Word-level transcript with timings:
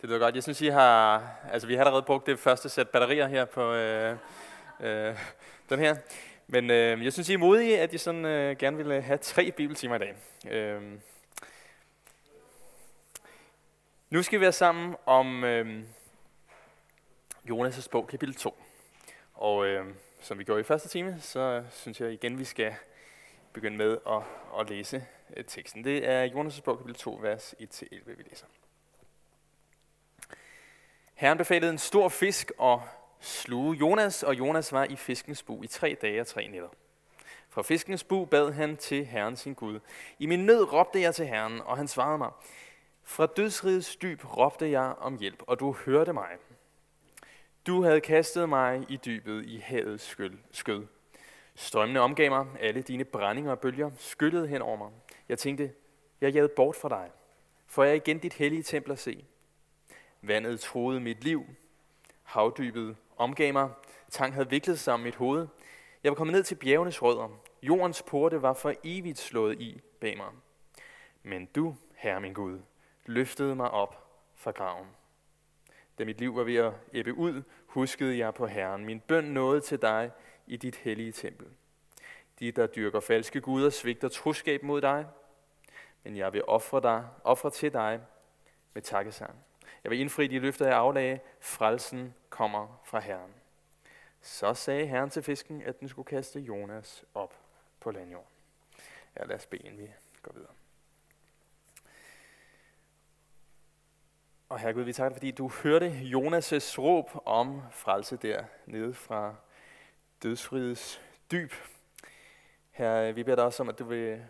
Det 0.00 0.08
lyder 0.08 0.18
godt. 0.18 0.34
Jeg 0.34 0.42
synes, 0.42 0.60
I 0.60 0.66
har, 0.66 1.24
altså, 1.52 1.68
vi 1.68 1.74
har 1.74 1.84
allerede 1.84 2.02
brugt 2.02 2.26
det 2.26 2.38
første 2.38 2.68
sæt 2.68 2.88
batterier 2.88 3.26
her 3.26 3.44
på 3.44 3.72
øh, 3.72 4.16
øh, 4.80 5.16
den 5.68 5.78
her. 5.78 5.96
Men 6.46 6.70
øh, 6.70 7.04
jeg 7.04 7.12
synes, 7.12 7.28
I 7.28 7.32
er 7.32 7.38
modige, 7.38 7.80
at 7.80 7.92
I 7.92 7.98
sådan, 7.98 8.24
øh, 8.24 8.56
gerne 8.56 8.76
ville 8.76 9.02
have 9.02 9.18
tre 9.18 9.50
bibeltimer 9.50 9.96
i 9.96 9.98
dag. 9.98 10.14
Øh, 10.50 10.82
nu 14.10 14.22
skal 14.22 14.38
vi 14.38 14.42
være 14.42 14.52
sammen 14.52 14.96
om 15.06 15.44
øh, 15.44 15.82
Jonas' 17.50 17.88
bog, 17.90 18.06
kapitel 18.06 18.34
2. 18.34 18.62
Og 19.34 19.66
øh, 19.66 19.86
som 20.20 20.38
vi 20.38 20.44
gjorde 20.44 20.60
i 20.60 20.64
første 20.64 20.88
time, 20.88 21.20
så 21.20 21.64
synes 21.70 22.00
jeg 22.00 22.12
igen, 22.12 22.38
vi 22.38 22.44
skal 22.44 22.74
begynde 23.52 23.76
med 23.76 23.98
at, 24.08 24.22
at 24.60 24.70
læse 24.70 25.04
øh, 25.36 25.44
teksten. 25.44 25.84
Det 25.84 26.08
er 26.08 26.28
Jonas' 26.28 26.62
bog, 26.62 26.78
kapitel 26.78 27.00
2, 27.00 27.18
vers 27.22 27.54
1-11, 27.60 27.86
vi 27.90 28.22
læser. 28.30 28.46
Herren 31.20 31.38
befalede 31.38 31.70
en 31.70 31.78
stor 31.78 32.08
fisk 32.08 32.52
og 32.58 32.82
sluge 33.20 33.76
Jonas, 33.76 34.22
og 34.22 34.38
Jonas 34.38 34.72
var 34.72 34.84
i 34.84 34.96
fiskens 34.96 35.42
bu 35.42 35.62
i 35.62 35.66
tre 35.66 35.96
dage 36.02 36.20
og 36.20 36.26
tre 36.26 36.48
nætter. 36.48 36.68
Fra 37.48 37.62
fiskens 37.62 38.04
bu 38.04 38.24
bad 38.24 38.52
han 38.52 38.76
til 38.76 39.06
Herren 39.06 39.36
sin 39.36 39.54
Gud. 39.54 39.80
I 40.18 40.26
min 40.26 40.46
nød 40.46 40.72
råbte 40.72 41.00
jeg 41.00 41.14
til 41.14 41.26
Herren, 41.26 41.60
og 41.60 41.76
han 41.76 41.88
svarede 41.88 42.18
mig. 42.18 42.30
Fra 43.04 43.26
dødsrigets 43.26 43.96
dyb 43.96 44.36
råbte 44.36 44.70
jeg 44.70 44.94
om 44.98 45.18
hjælp, 45.18 45.42
og 45.46 45.60
du 45.60 45.72
hørte 45.72 46.12
mig. 46.12 46.28
Du 47.66 47.82
havde 47.82 48.00
kastet 48.00 48.48
mig 48.48 48.86
i 48.88 48.96
dybet 48.96 49.46
i 49.46 49.58
havets 49.58 50.16
skød. 50.52 50.86
Strømmene 51.54 52.00
omgav 52.00 52.30
mig, 52.30 52.46
alle 52.60 52.82
dine 52.82 53.04
brændinger 53.04 53.50
og 53.50 53.58
bølger 53.58 53.90
skyllede 53.98 54.46
hen 54.48 54.62
over 54.62 54.76
mig. 54.76 54.90
Jeg 55.28 55.38
tænkte, 55.38 55.72
jeg 56.20 56.32
jagede 56.32 56.52
bort 56.56 56.76
fra 56.76 56.88
dig. 56.88 57.10
For 57.66 57.84
jeg 57.84 57.96
igen 57.96 58.18
dit 58.18 58.34
hellige 58.34 58.62
tempel 58.62 58.92
at 58.92 58.98
se. 58.98 59.24
Vandet 60.22 60.60
troede 60.60 61.00
mit 61.00 61.24
liv. 61.24 61.46
Havdybet 62.22 62.96
omgav 63.16 63.52
mig. 63.52 63.70
Tang 64.10 64.34
havde 64.34 64.50
viklet 64.50 64.78
sig 64.78 64.94
om 64.94 65.00
mit 65.00 65.14
hoved. 65.14 65.46
Jeg 66.04 66.10
var 66.10 66.16
kommet 66.16 66.34
ned 66.34 66.42
til 66.42 66.54
bjergenes 66.54 67.02
rødder. 67.02 67.28
Jordens 67.62 68.02
porte 68.02 68.42
var 68.42 68.52
for 68.52 68.74
evigt 68.84 69.18
slået 69.18 69.60
i 69.60 69.80
bag 70.00 70.16
mig. 70.16 70.28
Men 71.22 71.46
du, 71.46 71.76
Herre 71.94 72.20
min 72.20 72.32
Gud, 72.32 72.60
løftede 73.06 73.54
mig 73.54 73.70
op 73.70 74.20
fra 74.34 74.50
graven. 74.50 74.86
Da 75.98 76.04
mit 76.04 76.20
liv 76.20 76.36
var 76.36 76.44
ved 76.44 76.56
at 76.56 76.72
ebbe 76.92 77.14
ud, 77.14 77.42
huskede 77.66 78.18
jeg 78.18 78.34
på 78.34 78.46
Herren. 78.46 78.84
Min 78.84 79.00
bøn 79.00 79.24
nåede 79.24 79.60
til 79.60 79.82
dig 79.82 80.10
i 80.46 80.56
dit 80.56 80.76
hellige 80.76 81.12
tempel. 81.12 81.46
De, 82.38 82.52
der 82.52 82.66
dyrker 82.66 83.00
falske 83.00 83.40
guder, 83.40 83.70
svigter 83.70 84.08
troskab 84.08 84.62
mod 84.62 84.80
dig. 84.80 85.06
Men 86.04 86.16
jeg 86.16 86.32
vil 86.32 86.44
ofre, 86.46 86.80
dig, 86.80 87.08
ofre 87.24 87.50
til 87.50 87.72
dig 87.72 88.00
med 88.74 88.82
takkesang. 88.82 89.34
Jeg 89.84 89.90
vil 89.90 90.00
indfri 90.00 90.26
de 90.26 90.38
løfter, 90.38 90.66
jeg 90.66 90.76
aflagde. 90.76 91.20
Frelsen 91.40 92.14
kommer 92.30 92.80
fra 92.84 93.00
Herren. 93.00 93.34
Så 94.20 94.54
sagde 94.54 94.86
Herren 94.86 95.10
til 95.10 95.22
fisken, 95.22 95.62
at 95.62 95.80
den 95.80 95.88
skulle 95.88 96.06
kaste 96.06 96.40
Jonas 96.40 97.04
op 97.14 97.34
på 97.80 97.90
landjorden. 97.90 98.28
Ja, 99.16 99.24
lad 99.24 99.36
os 99.36 99.46
bede, 99.46 99.62
inden 99.62 99.80
vi 99.80 99.90
går 100.22 100.32
videre. 100.32 100.52
Og 104.48 104.58
herre 104.58 104.72
Gud, 104.72 104.82
vi 104.82 104.92
takker 104.92 105.16
fordi 105.16 105.30
du 105.30 105.48
hørte 105.62 105.88
Jonas' 105.88 106.78
råb 106.78 107.10
om 107.24 107.62
frelse 107.70 108.16
der 108.16 108.44
nede 108.66 108.94
fra 108.94 109.34
dødsfridets 110.22 111.00
dyb. 111.30 111.52
Herre, 112.70 113.14
vi 113.14 113.22
beder 113.24 113.36
dig 113.36 113.44
også 113.44 113.62
om, 113.62 113.68
at 113.68 113.78
du 113.78 113.84
vil 113.84 114.24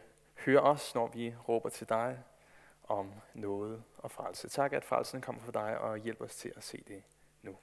høre 0.44 0.60
os, 0.60 0.94
når 0.94 1.06
vi 1.06 1.34
råber 1.48 1.68
til 1.68 1.88
dig 1.88 2.22
om 2.90 3.12
noget 3.34 3.84
og 3.98 4.10
frelse. 4.10 4.48
Tak, 4.48 4.72
at 4.72 4.84
frelsen 4.84 5.20
kommer 5.20 5.42
fra 5.42 5.52
dig 5.52 5.78
og 5.78 5.98
hjælper 5.98 6.24
os 6.24 6.36
til 6.36 6.52
at 6.56 6.64
se 6.64 6.84
det 6.88 7.02
nu. 7.42 7.56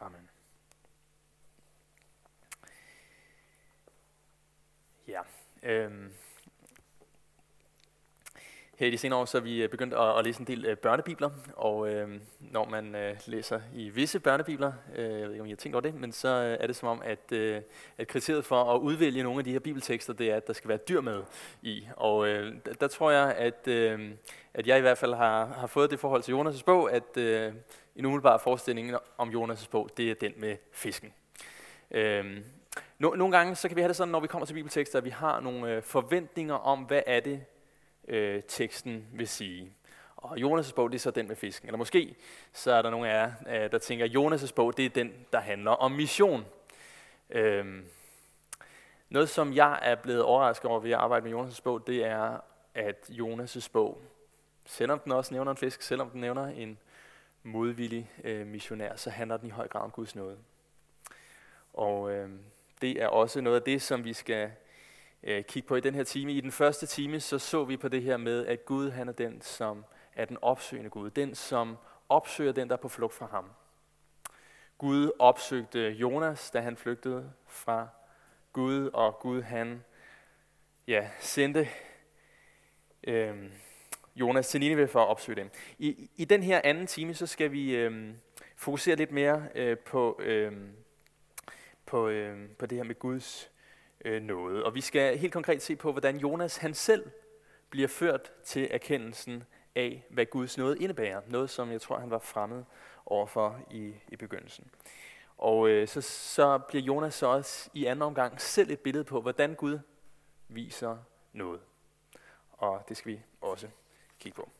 Amen. 0.00 0.30
Ja, 5.08 5.22
øhm, 5.62 6.12
her 8.76 8.86
i 8.86 8.90
de 8.90 8.98
senere 8.98 9.20
år 9.20 9.24
så 9.24 9.38
er 9.38 9.42
vi 9.42 9.62
øh, 9.62 9.68
begyndt 9.68 9.94
at, 9.94 10.18
at 10.18 10.24
læse 10.24 10.40
en 10.40 10.46
del 10.46 10.64
øh, 10.64 10.76
børnebibler, 10.76 11.30
og 11.56 11.88
øh, 11.88 12.08
når 12.40 12.64
man 12.64 12.94
øh, 12.94 13.16
læser 13.26 13.60
i 13.74 13.88
visse 13.88 14.20
børnebibler, 14.20 14.72
øh, 14.96 15.20
jeg 15.20 15.22
ved 15.22 15.30
ikke 15.30 15.40
om 15.40 15.46
I 15.46 15.50
har 15.50 15.56
tænkt 15.56 15.74
over 15.74 15.80
det, 15.80 15.94
men 15.94 16.12
så 16.12 16.28
øh, 16.28 16.56
er 16.60 16.66
det 16.66 16.76
som 16.76 16.88
om, 16.88 17.02
at, 17.04 17.32
øh, 17.32 17.62
at 17.98 18.08
kriteriet 18.08 18.44
for 18.44 18.74
at 18.74 18.80
udvælge 18.80 19.22
nogle 19.22 19.38
af 19.38 19.44
de 19.44 19.52
her 19.52 19.58
bibeltekster, 19.58 20.12
det 20.12 20.30
er, 20.30 20.36
at 20.36 20.46
der 20.46 20.52
skal 20.52 20.68
være 20.68 20.78
dyr 20.88 21.00
med 21.00 21.22
i. 21.62 21.88
Og 21.96 22.28
øh, 22.28 22.54
der, 22.66 22.72
der 22.72 22.88
tror 22.88 23.10
jeg, 23.10 23.34
at, 23.34 23.68
øh, 23.68 24.10
at 24.54 24.66
jeg 24.66 24.78
i 24.78 24.80
hvert 24.80 24.98
fald 24.98 25.14
har, 25.14 25.46
har 25.46 25.66
fået 25.66 25.90
det 25.90 26.00
forhold 26.00 26.22
til 26.22 26.32
Jonas' 26.32 26.64
bog, 26.64 26.92
at 26.92 27.16
øh, 27.16 27.52
en 27.96 28.06
umiddelbar 28.06 28.38
forestilling 28.38 28.96
om 29.18 29.28
Jonas' 29.28 29.68
bog, 29.70 29.90
det 29.96 30.10
er 30.10 30.14
den 30.14 30.32
med 30.36 30.56
fisken. 30.72 31.12
Øh, 31.90 32.24
no, 32.98 33.14
nogle 33.14 33.36
gange 33.36 33.54
så 33.54 33.68
kan 33.68 33.76
vi 33.76 33.80
have 33.80 33.88
det 33.88 33.96
sådan, 33.96 34.12
når 34.12 34.20
vi 34.20 34.26
kommer 34.26 34.46
til 34.46 34.54
bibeltekster, 34.54 34.98
at 34.98 35.04
vi 35.04 35.10
har 35.10 35.40
nogle 35.40 35.72
øh, 35.72 35.82
forventninger 35.82 36.54
om, 36.54 36.78
hvad 36.78 37.02
er 37.06 37.20
det, 37.20 37.44
øh, 38.08 38.42
teksten 38.48 39.06
vil 39.12 39.28
sige. 39.28 39.72
Og 40.16 40.36
Jonas' 40.38 40.74
bog, 40.74 40.90
det 40.92 40.98
er 40.98 41.00
så 41.00 41.10
den 41.10 41.28
med 41.28 41.36
fisken. 41.36 41.68
Eller 41.68 41.78
måske 41.78 42.16
så 42.52 42.72
er 42.72 42.82
der 42.82 42.90
nogle 42.90 43.10
af 43.10 43.14
jer, 43.14 43.64
øh, 43.64 43.72
der 43.72 43.78
tænker, 43.78 44.04
at 44.04 44.10
Jonas' 44.10 44.54
bog, 44.54 44.76
det 44.76 44.86
er 44.86 44.90
den, 44.90 45.12
der 45.32 45.40
handler 45.40 45.70
om 45.70 45.92
mission. 45.92 46.44
Øhm, 47.30 47.86
noget, 49.08 49.28
som 49.28 49.52
jeg 49.52 49.78
er 49.82 49.94
blevet 49.94 50.22
overrasket 50.22 50.70
over 50.70 50.80
ved 50.80 50.90
at 50.90 50.98
arbejde 50.98 51.30
med 51.30 51.40
Jonas' 51.40 51.62
bog, 51.62 51.86
det 51.86 52.04
er, 52.04 52.40
at 52.74 53.10
Jonas' 53.10 53.68
bog, 53.72 54.02
selvom 54.64 54.98
den 54.98 55.12
også 55.12 55.34
nævner 55.34 55.50
en 55.50 55.56
fisk, 55.56 55.82
selvom 55.82 56.10
den 56.10 56.20
nævner 56.20 56.46
en 56.46 56.78
modvillig 57.42 58.10
øh, 58.24 58.46
missionær, 58.46 58.96
så 58.96 59.10
handler 59.10 59.36
den 59.36 59.48
i 59.48 59.50
høj 59.50 59.68
grad 59.68 59.82
om 59.82 59.90
Guds 59.90 60.14
nåde. 60.14 60.36
Og 61.72 62.12
øh, 62.12 62.30
det 62.80 63.02
er 63.02 63.06
også 63.08 63.40
noget 63.40 63.56
af 63.56 63.62
det, 63.62 63.82
som 63.82 64.04
vi 64.04 64.12
skal 64.12 64.50
øh, 65.26 65.44
kigge 65.44 65.68
på 65.68 65.76
i 65.76 65.80
den 65.80 65.94
her 65.94 66.04
time. 66.04 66.32
I 66.32 66.40
den 66.40 66.52
første 66.52 66.86
time 66.86 67.20
så 67.20 67.38
så 67.38 67.64
vi 67.64 67.76
på 67.76 67.88
det 67.88 68.02
her 68.02 68.16
med, 68.16 68.46
at 68.46 68.64
Gud 68.64 68.90
han 68.90 69.08
er 69.08 69.12
den, 69.12 69.40
som 69.40 69.84
er 70.14 70.24
den 70.24 70.38
opsøgende 70.42 70.90
Gud. 70.90 71.10
Den, 71.10 71.34
som 71.34 71.76
opsøger 72.08 72.52
den, 72.52 72.68
der 72.68 72.76
er 72.76 72.80
på 72.80 72.88
flugt 72.88 73.14
fra 73.14 73.26
ham. 73.26 73.50
Gud 74.78 75.10
opsøgte 75.18 75.88
Jonas, 75.88 76.50
da 76.50 76.60
han 76.60 76.76
flygtede 76.76 77.32
fra 77.46 77.88
Gud, 78.52 78.90
og 78.92 79.18
Gud 79.18 79.42
han 79.42 79.84
ja, 80.86 81.10
sendte 81.20 81.68
øh, 83.04 83.50
Jonas 84.16 84.48
til 84.48 84.60
Nineve 84.60 84.88
for 84.88 85.02
at 85.02 85.08
opsøge 85.08 85.36
dem. 85.36 85.50
I, 85.78 86.10
I 86.16 86.24
den 86.24 86.42
her 86.42 86.60
anden 86.64 86.86
time, 86.86 87.14
så 87.14 87.26
skal 87.26 87.52
vi 87.52 87.76
øh, 87.76 88.14
fokusere 88.56 88.96
lidt 88.96 89.12
mere 89.12 89.48
øh, 89.54 89.78
på, 89.78 90.20
øh, 90.22 90.52
på, 91.86 92.08
øh, 92.08 92.48
på 92.58 92.66
det 92.66 92.78
her 92.78 92.84
med 92.84 92.98
Guds 92.98 93.50
øh, 94.04 94.22
noget. 94.22 94.64
Og 94.64 94.74
vi 94.74 94.80
skal 94.80 95.18
helt 95.18 95.32
konkret 95.32 95.62
se 95.62 95.76
på, 95.76 95.92
hvordan 95.92 96.16
Jonas 96.16 96.56
han 96.56 96.74
selv 96.74 97.10
bliver 97.70 97.88
ført 97.88 98.32
til 98.44 98.68
erkendelsen 98.70 99.44
af, 99.74 100.06
hvad 100.10 100.26
Guds 100.26 100.58
nåde 100.58 100.78
indebærer. 100.78 101.20
Noget, 101.26 101.50
som 101.50 101.72
jeg 101.72 101.80
tror, 101.80 101.98
han 101.98 102.10
var 102.10 102.18
fremmed 102.18 102.64
overfor 103.06 103.60
i, 103.70 103.94
i 104.08 104.16
begyndelsen. 104.16 104.70
Og 105.38 105.68
øh, 105.68 105.88
så, 105.88 106.00
så 106.00 106.58
bliver 106.58 106.82
Jonas 106.82 107.14
så 107.14 107.26
også 107.26 107.70
i 107.74 107.84
anden 107.84 108.02
omgang 108.02 108.40
selv 108.40 108.70
et 108.70 108.80
billede 108.80 109.04
på, 109.04 109.20
hvordan 109.20 109.54
Gud 109.54 109.78
viser 110.48 110.96
noget. 111.32 111.60
Og 112.52 112.84
det 112.88 112.96
skal 112.96 113.12
vi 113.12 113.20
også 113.40 113.68
kigge 114.20 114.36
på. 114.36 114.50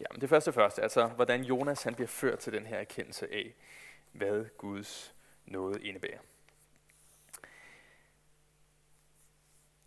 Ja, 0.00 0.06
men 0.10 0.20
det 0.20 0.28
første 0.28 0.52
første, 0.52 0.82
altså 0.82 1.06
hvordan 1.06 1.42
Jonas 1.42 1.82
han 1.82 1.94
bliver 1.94 2.08
ført 2.08 2.38
til 2.38 2.52
den 2.52 2.66
her 2.66 2.78
erkendelse 2.78 3.32
af, 3.32 3.54
hvad 4.12 4.44
Guds 4.58 5.14
nåde 5.46 5.82
indebærer. 5.82 6.18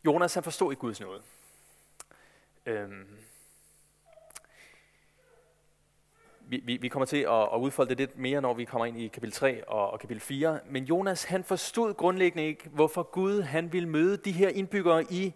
Jonas 0.08 0.34
han 0.34 0.44
forstod 0.44 0.72
ikke 0.72 0.80
Guds 0.80 1.00
nåde. 1.00 1.22
Øhm, 2.66 3.08
vi, 6.42 6.62
vi, 6.64 6.78
vi 6.78 6.88
kommer 6.88 7.06
til 7.06 7.18
at, 7.18 7.42
at 7.54 7.60
udfolde 7.60 7.90
det 7.90 7.98
lidt 7.98 8.18
mere, 8.18 8.42
når 8.42 8.54
vi 8.54 8.66
kommer 8.66 8.86
ind 8.86 9.00
i 9.02 9.08
kapitel 9.08 9.34
3 9.34 9.68
og, 9.68 9.92
og 9.92 10.00
kapitel 10.00 10.22
4. 10.22 10.60
Men 10.70 10.84
Jonas 10.84 11.24
han 11.24 11.44
forstod 11.44 11.94
grundlæggende 11.94 12.48
ikke, 12.48 12.70
hvorfor 12.70 13.04
Gud 13.04 13.42
han 13.42 13.74
ville 13.74 13.90
møde 13.90 14.18
de 14.18 14.32
her 14.32 14.50
indbyggere 14.50 15.04
i 15.04 15.34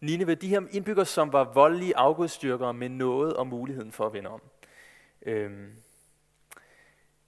Nineve. 0.00 0.34
De 0.34 0.48
her 0.48 0.60
indbyggere, 0.70 1.06
som 1.06 1.32
var 1.32 1.52
voldelige 1.52 1.96
afgudstyrkere 1.96 2.74
med 2.74 2.88
noget 2.88 3.36
og 3.36 3.46
muligheden 3.46 3.92
for 3.92 4.06
at 4.06 4.12
vende 4.12 4.30
om. 4.30 4.42
Øhm, 5.22 5.72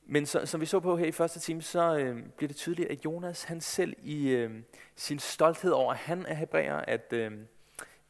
men 0.09 0.27
så, 0.27 0.47
som 0.47 0.61
vi 0.61 0.67
så 0.67 0.81
på 0.81 0.97
her 0.97 1.07
i 1.07 1.13
første 1.13 1.41
time, 1.41 1.63
så 1.63 1.97
øh, 1.99 2.23
bliver 2.37 2.49
det 2.49 2.57
tydeligt, 2.57 2.91
at 2.91 3.05
Jonas 3.05 3.45
han 3.45 3.61
selv 3.61 3.95
i 4.03 4.29
øh, 4.29 4.51
sin 4.97 5.19
stolthed 5.19 5.71
over, 5.71 5.93
at 5.93 5.99
han 5.99 6.27
er 6.27 6.35
hebræer, 6.35 6.77
at 6.77 7.13
øh, 7.13 7.33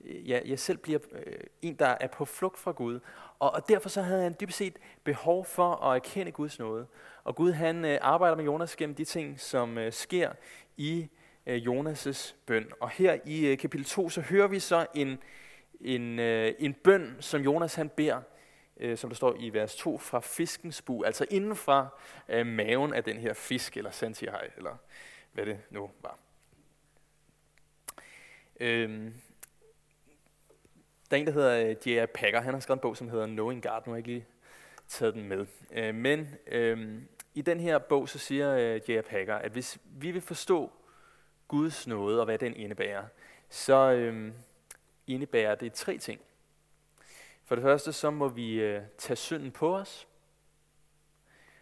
øh, 0.05 0.29
ja, 0.29 0.41
jeg 0.45 0.59
selv 0.59 0.79
bliver 0.79 0.99
øh, 1.13 1.41
en, 1.63 1.75
der 1.75 1.97
er 2.01 2.07
på 2.07 2.25
flugt 2.25 2.59
fra 2.59 2.73
Gud. 2.73 3.01
Og, 3.39 3.55
og 3.55 3.69
derfor 3.69 3.89
så 3.89 4.03
havde 4.03 4.23
han 4.23 4.37
dybest 4.41 4.59
set 4.59 4.77
behov 5.05 5.45
for 5.45 5.75
at 5.75 5.97
erkende 5.97 6.33
Guds 6.33 6.59
nåde. 6.59 6.87
Og 7.25 7.37
Gud 7.37 7.53
han 7.53 7.85
øh, 7.85 7.99
arbejder 8.03 8.37
med 8.37 8.45
Jonas 8.45 8.77
gennem 8.77 8.95
de 8.95 9.05
ting, 9.05 9.41
som 9.41 9.79
øh, 9.79 9.93
sker 9.93 10.31
i 10.77 11.09
øh, 11.47 11.63
Jonas' 11.63 12.35
bøn. 12.47 12.67
Og 12.81 12.91
her 12.91 13.19
i 13.25 13.47
øh, 13.47 13.59
kapitel 13.59 13.87
2, 13.87 14.09
så 14.09 14.21
hører 14.21 14.49
vi 14.49 14.59
så 14.59 14.87
en, 14.95 15.19
en, 15.81 16.19
øh, 16.19 16.53
en 16.59 16.75
bøn, 16.75 17.17
som 17.21 17.41
Jonas 17.43 17.75
han 17.75 17.89
beder 17.89 18.21
øh, 18.77 18.99
som 18.99 19.11
der 19.11 19.15
står 19.15 19.37
i 19.39 19.51
vers 19.51 19.77
2, 19.77 19.99
fra 19.99 20.21
fiskens 20.21 20.83
bu, 20.83 21.05
altså 21.05 21.27
inden 21.31 21.57
fra 21.57 21.89
øh, 22.29 22.47
maven 22.47 22.95
af 22.95 23.05
den 23.05 23.17
her 23.17 23.35
fisk, 23.35 23.77
eller 23.77 23.91
santihaj, 23.91 24.51
eller 24.57 24.77
hvad 25.33 25.47
det 25.47 25.59
nu 25.71 25.91
var. 26.03 26.19
Øhm, 28.61 29.15
der 31.11 31.17
er 31.17 31.21
en, 31.21 31.27
der 31.27 31.33
hedder 31.33 31.69
øh, 31.69 31.89
J.R. 31.89 32.07
Packer, 32.07 32.41
han 32.41 32.55
har 32.55 32.61
skrevet 32.61 32.77
en 32.77 32.83
bog, 32.83 32.97
som 32.97 33.09
hedder 33.09 33.27
Knowing 33.27 33.63
God, 33.63 33.81
nu 33.87 33.93
har 33.93 33.97
jeg 33.97 33.99
ikke 33.99 34.09
lige 34.09 34.27
taget 34.89 35.15
den 35.15 35.29
med. 35.29 35.47
Øh, 35.73 35.95
men 35.95 36.29
øh, 36.47 37.03
i 37.35 37.43
den 37.43 37.61
her 37.61 37.79
bog, 37.79 38.09
så 38.09 38.19
siger 38.19 38.57
øh, 38.57 38.91
J.R. 38.91 39.03
Packer, 39.03 39.35
at 39.35 39.53
hvis 39.53 39.79
vi 39.85 40.11
vil 40.11 40.23
forstå 40.23 40.73
Guds 41.49 41.87
nåde 41.87 42.21
og 42.21 42.25
hvad 42.25 42.39
den 42.39 42.57
indebærer, 42.57 43.05
så 43.49 43.93
øh, 43.93 44.33
indebærer 45.07 45.55
det 45.55 45.73
tre 45.73 45.99
ting. 45.99 46.21
For 47.47 47.55
det 47.55 47.63
første, 47.63 47.93
så 47.93 48.11
må 48.11 48.29
vi 48.29 48.61
øh, 48.61 48.83
tage 48.99 49.17
synden 49.17 49.51
på 49.51 49.77
os. 49.77 50.09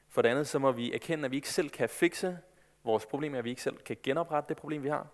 For 0.09 0.23
det 0.23 0.29
andet, 0.29 0.49
så 0.49 0.59
må 0.59 0.73
vi 0.73 0.93
erkende, 0.93 1.25
at 1.25 1.31
vi 1.31 1.37
ikke 1.37 1.49
selv 1.49 1.71
kan 1.71 1.89
fikse 1.89 2.39
vores 2.85 3.07
problemer, 3.07 3.39
at 3.39 3.45
vi 3.45 3.51
ikke 3.51 3.63
selv 3.63 3.79
kan 3.79 3.97
genoprette 4.03 4.49
det 4.49 4.57
problem, 4.57 4.83
vi 4.83 4.89
har. 4.89 5.07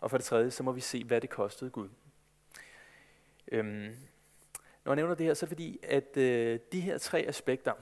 Og 0.00 0.10
for 0.10 0.16
det 0.16 0.24
tredje, 0.24 0.50
så 0.50 0.62
må 0.62 0.72
vi 0.72 0.80
se, 0.80 1.04
hvad 1.04 1.20
det 1.20 1.30
kostede 1.30 1.70
Gud. 1.70 1.88
Øhm, 3.48 3.96
når 4.84 4.92
jeg 4.92 4.96
nævner 4.96 5.14
det 5.14 5.26
her, 5.26 5.34
så 5.34 5.46
er 5.46 5.48
det 5.48 5.56
fordi, 5.56 5.78
at 5.82 6.16
øh, 6.16 6.60
de 6.72 6.80
her 6.80 6.98
tre 6.98 7.24
aspekter, 7.28 7.72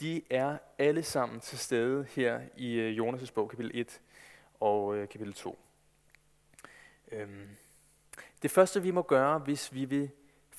de 0.00 0.22
er 0.30 0.58
alle 0.78 1.02
sammen 1.02 1.40
til 1.40 1.58
stede 1.58 2.04
her 2.04 2.40
i 2.56 2.72
øh, 2.72 2.96
Jonas' 2.98 3.32
bog, 3.32 3.50
kapitel 3.50 3.70
1 3.74 4.00
og 4.60 4.96
øh, 4.96 5.08
kapitel 5.08 5.34
2. 5.34 5.58
Øhm, 7.12 7.48
det 8.42 8.50
første, 8.50 8.82
vi 8.82 8.90
må 8.90 9.02
gøre, 9.02 9.38
hvis 9.38 9.74
vi 9.74 9.84
vil 9.84 10.10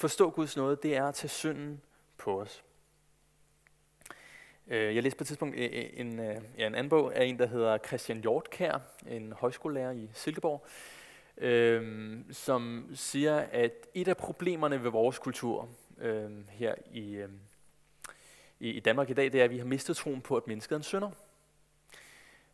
forstå 0.02 0.30
Guds 0.30 0.58
nåde, 0.58 0.78
det 0.84 0.96
er 0.96 1.06
at 1.06 1.16
tage 1.16 1.30
synden 1.30 1.82
på 2.18 2.42
os. 2.42 2.64
Øh, 4.68 4.96
jeg 4.96 5.04
læste 5.04 5.18
på 5.18 5.24
et 5.24 5.28
tidspunkt 5.28 5.56
en, 5.58 6.20
øh, 6.20 6.42
ja, 6.58 6.68
en 6.68 6.76
anden 6.76 6.90
bog 6.90 7.16
af 7.16 7.26
en, 7.26 7.40
der 7.40 7.46
hedder 7.46 7.78
Christian 7.78 8.20
Hjortkær, 8.22 8.80
en 9.08 9.34
højskolelærer 9.34 9.92
i 9.92 10.10
Silkeborg, 10.14 10.66
øh, 11.38 12.18
som 12.32 12.90
siger, 12.94 13.38
at 13.38 13.72
et 13.94 14.08
af 14.08 14.18
problemerne 14.18 14.84
ved 14.84 14.92
vores 14.92 15.20
kultur 15.20 15.70
øh, 15.98 16.32
her 16.50 16.76
i, 16.92 17.16
øh, 17.16 17.30
i 18.60 18.80
Danmark 18.80 19.10
i 19.10 19.14
dag, 19.14 19.32
det 19.32 19.40
er, 19.40 19.44
at 19.44 19.52
vi 19.52 19.58
har 19.58 19.66
mistet 19.66 19.98
troen 19.98 20.22
på, 20.22 20.38
at 20.38 20.48
mennesket 20.48 20.76
er 20.76 20.78
en 20.78 20.84
synder. 20.84 21.12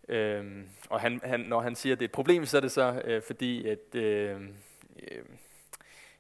Øh, 0.07 0.63
og 0.89 0.99
han, 0.99 1.21
han, 1.23 1.39
når 1.39 1.61
han 1.61 1.75
siger, 1.75 1.93
at 1.93 1.99
det 1.99 2.05
er 2.05 2.09
et 2.09 2.11
problem, 2.11 2.45
så 2.45 2.57
er 2.57 2.61
det 2.61 2.71
så 2.71 3.01
øh, 3.05 3.21
fordi, 3.21 3.67
at 3.67 3.95
øh, 3.95 4.41
øh, 5.11 5.23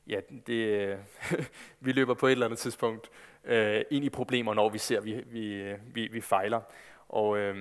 ja, 0.07 0.19
det, 0.47 0.53
øh, 0.53 0.97
vi 1.79 1.91
løber 1.91 2.13
på 2.13 2.27
et 2.27 2.31
eller 2.31 2.45
andet 2.45 2.59
tidspunkt 2.59 3.09
øh, 3.43 3.81
ind 3.91 4.05
i 4.05 4.09
problemer, 4.09 4.53
når 4.53 4.69
vi 4.69 4.77
ser, 4.77 4.97
at 4.97 5.05
vi, 5.05 5.23
vi, 5.25 5.53
øh, 5.53 5.77
vi, 5.93 6.07
vi 6.07 6.21
fejler. 6.21 6.61
Og 7.09 7.37
øh, 7.37 7.55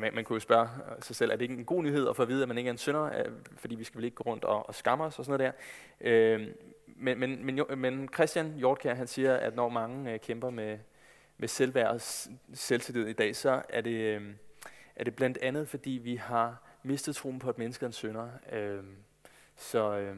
man, 0.00 0.14
man 0.14 0.24
kunne 0.24 0.36
jo 0.36 0.40
spørge 0.40 0.68
sig 1.00 1.16
selv, 1.16 1.30
er 1.30 1.36
det 1.36 1.42
ikke 1.42 1.54
en 1.54 1.64
god 1.64 1.82
nyhed 1.82 2.08
at 2.08 2.16
få 2.16 2.22
at 2.22 2.28
vide, 2.28 2.42
at 2.42 2.48
man 2.48 2.58
ikke 2.58 2.68
er 2.68 2.72
en 2.72 2.78
synder, 2.78 3.04
øh, 3.04 3.32
fordi 3.56 3.74
vi 3.74 3.84
skal 3.84 3.96
vel 3.96 4.04
ikke 4.04 4.14
gå 4.14 4.24
rundt 4.30 4.44
og, 4.44 4.68
og 4.68 4.74
skamme 4.74 5.04
os 5.04 5.18
og 5.18 5.24
sådan 5.24 5.38
noget 5.38 5.54
der. 6.00 6.08
Øh, 6.10 6.48
men, 6.86 7.20
men, 7.20 7.46
men, 7.46 7.60
men 7.76 8.08
Christian 8.14 8.54
Hjortkær, 8.56 8.94
han 8.94 9.06
siger, 9.06 9.36
at 9.36 9.56
når 9.56 9.68
mange 9.68 10.12
øh, 10.12 10.20
kæmper 10.20 10.50
med, 10.50 10.78
med 11.38 11.48
selvværd 11.48 11.88
og 11.88 12.00
selvtillid 12.54 13.06
i 13.06 13.12
dag, 13.12 13.36
så 13.36 13.62
er 13.68 13.80
det, 13.80 13.94
øh, 13.94 14.22
er 14.96 15.04
det 15.04 15.16
blandt 15.16 15.38
andet, 15.38 15.68
fordi 15.68 15.90
vi 15.90 16.16
har 16.16 16.62
mistet 16.82 17.16
troen 17.16 17.38
på, 17.38 17.48
at 17.48 17.58
mennesket 17.58 17.82
er 17.82 17.86
en 17.86 17.92
synder. 17.92 18.28
Øh, 18.52 18.84
så... 19.56 19.98
Øh, 19.98 20.16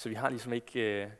så 0.00 0.08
vi 0.08 0.14
har 0.14 0.30
ligesom 0.30 0.52
ikke 0.52 1.02
øh, 1.02 1.10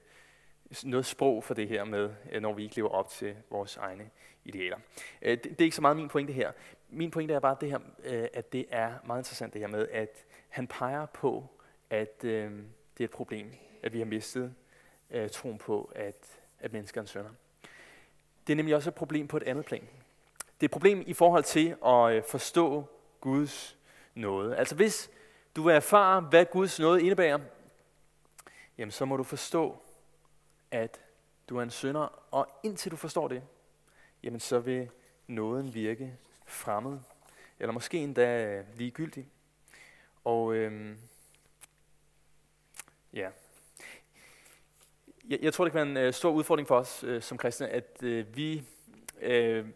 noget 0.84 1.06
sprog 1.06 1.44
for 1.44 1.54
det 1.54 1.68
her 1.68 1.84
med, 1.84 2.10
øh, 2.32 2.42
når 2.42 2.52
vi 2.52 2.62
ikke 2.62 2.76
lever 2.76 2.88
op 2.88 3.08
til 3.08 3.36
vores 3.50 3.76
egne 3.76 4.10
idealer. 4.44 4.78
Øh, 5.22 5.30
det, 5.30 5.44
det 5.44 5.60
er 5.60 5.64
ikke 5.64 5.76
så 5.76 5.82
meget 5.82 5.96
min 5.96 6.08
pointe 6.08 6.32
her. 6.32 6.52
Min 6.88 7.10
pointe 7.10 7.34
er 7.34 7.40
bare 7.40 7.56
det 7.60 7.70
her, 7.70 7.78
øh, 8.04 8.28
at 8.34 8.52
det 8.52 8.66
er 8.70 8.92
meget 9.06 9.20
interessant 9.20 9.52
det 9.52 9.60
her 9.60 9.68
med, 9.68 9.88
at 9.88 10.24
han 10.48 10.66
peger 10.66 11.06
på, 11.06 11.46
at 11.90 12.24
øh, 12.24 12.50
det 12.98 13.00
er 13.00 13.04
et 13.04 13.10
problem, 13.10 13.52
at 13.82 13.92
vi 13.92 13.98
har 13.98 14.06
mistet 14.06 14.54
øh, 15.10 15.30
troen 15.30 15.58
på, 15.58 15.92
at, 15.94 16.38
at 16.60 16.72
mennesker 16.72 17.02
er 17.02 17.06
sønder. 17.06 17.30
Det 18.46 18.52
er 18.52 18.56
nemlig 18.56 18.74
også 18.74 18.90
et 18.90 18.94
problem 18.94 19.28
på 19.28 19.36
et 19.36 19.42
andet 19.42 19.64
plan. 19.64 19.88
Det 20.40 20.60
er 20.60 20.64
et 20.64 20.70
problem 20.70 21.02
i 21.06 21.12
forhold 21.12 21.44
til 21.44 21.76
at 21.86 22.12
øh, 22.12 22.22
forstå 22.28 22.84
Guds 23.20 23.78
nåde. 24.14 24.56
Altså 24.56 24.74
hvis 24.74 25.10
du 25.56 25.62
vil 25.62 25.74
erfare, 25.74 26.20
hvad 26.20 26.44
Guds 26.44 26.80
nåde 26.80 27.02
indebærer, 27.02 27.38
jamen 28.80 28.92
så 28.92 29.04
må 29.04 29.16
du 29.16 29.22
forstå, 29.22 29.82
at 30.70 31.00
du 31.48 31.56
er 31.56 31.62
en 31.62 31.70
synder, 31.70 32.24
og 32.30 32.48
indtil 32.62 32.90
du 32.90 32.96
forstår 32.96 33.28
det, 33.28 33.42
jamen 34.22 34.40
så 34.40 34.58
vil 34.58 34.90
nåden 35.26 35.74
virke 35.74 36.18
fremmed, 36.46 36.98
eller 37.58 37.72
måske 37.72 37.98
endda 37.98 38.62
ligegyldig. 38.74 39.28
Og 40.24 40.54
øhm, 40.54 40.98
ja, 43.12 43.30
jeg, 45.28 45.38
jeg 45.42 45.54
tror, 45.54 45.64
det 45.64 45.72
kan 45.72 45.78
være 45.78 45.90
en 45.90 46.06
øh, 46.06 46.12
stor 46.12 46.30
udfordring 46.30 46.68
for 46.68 46.78
os 46.78 47.04
øh, 47.04 47.22
som 47.22 47.38
kristne, 47.38 47.68
at 47.68 48.02
øh, 48.02 48.36
vi 48.36 48.62
øh, 49.20 49.66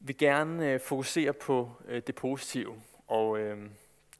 vil 0.00 0.18
gerne 0.18 0.72
øh, 0.72 0.80
fokusere 0.80 1.32
på 1.32 1.70
øh, 1.84 2.02
det 2.06 2.14
positive, 2.14 2.82
og 3.06 3.38
øh, 3.38 3.70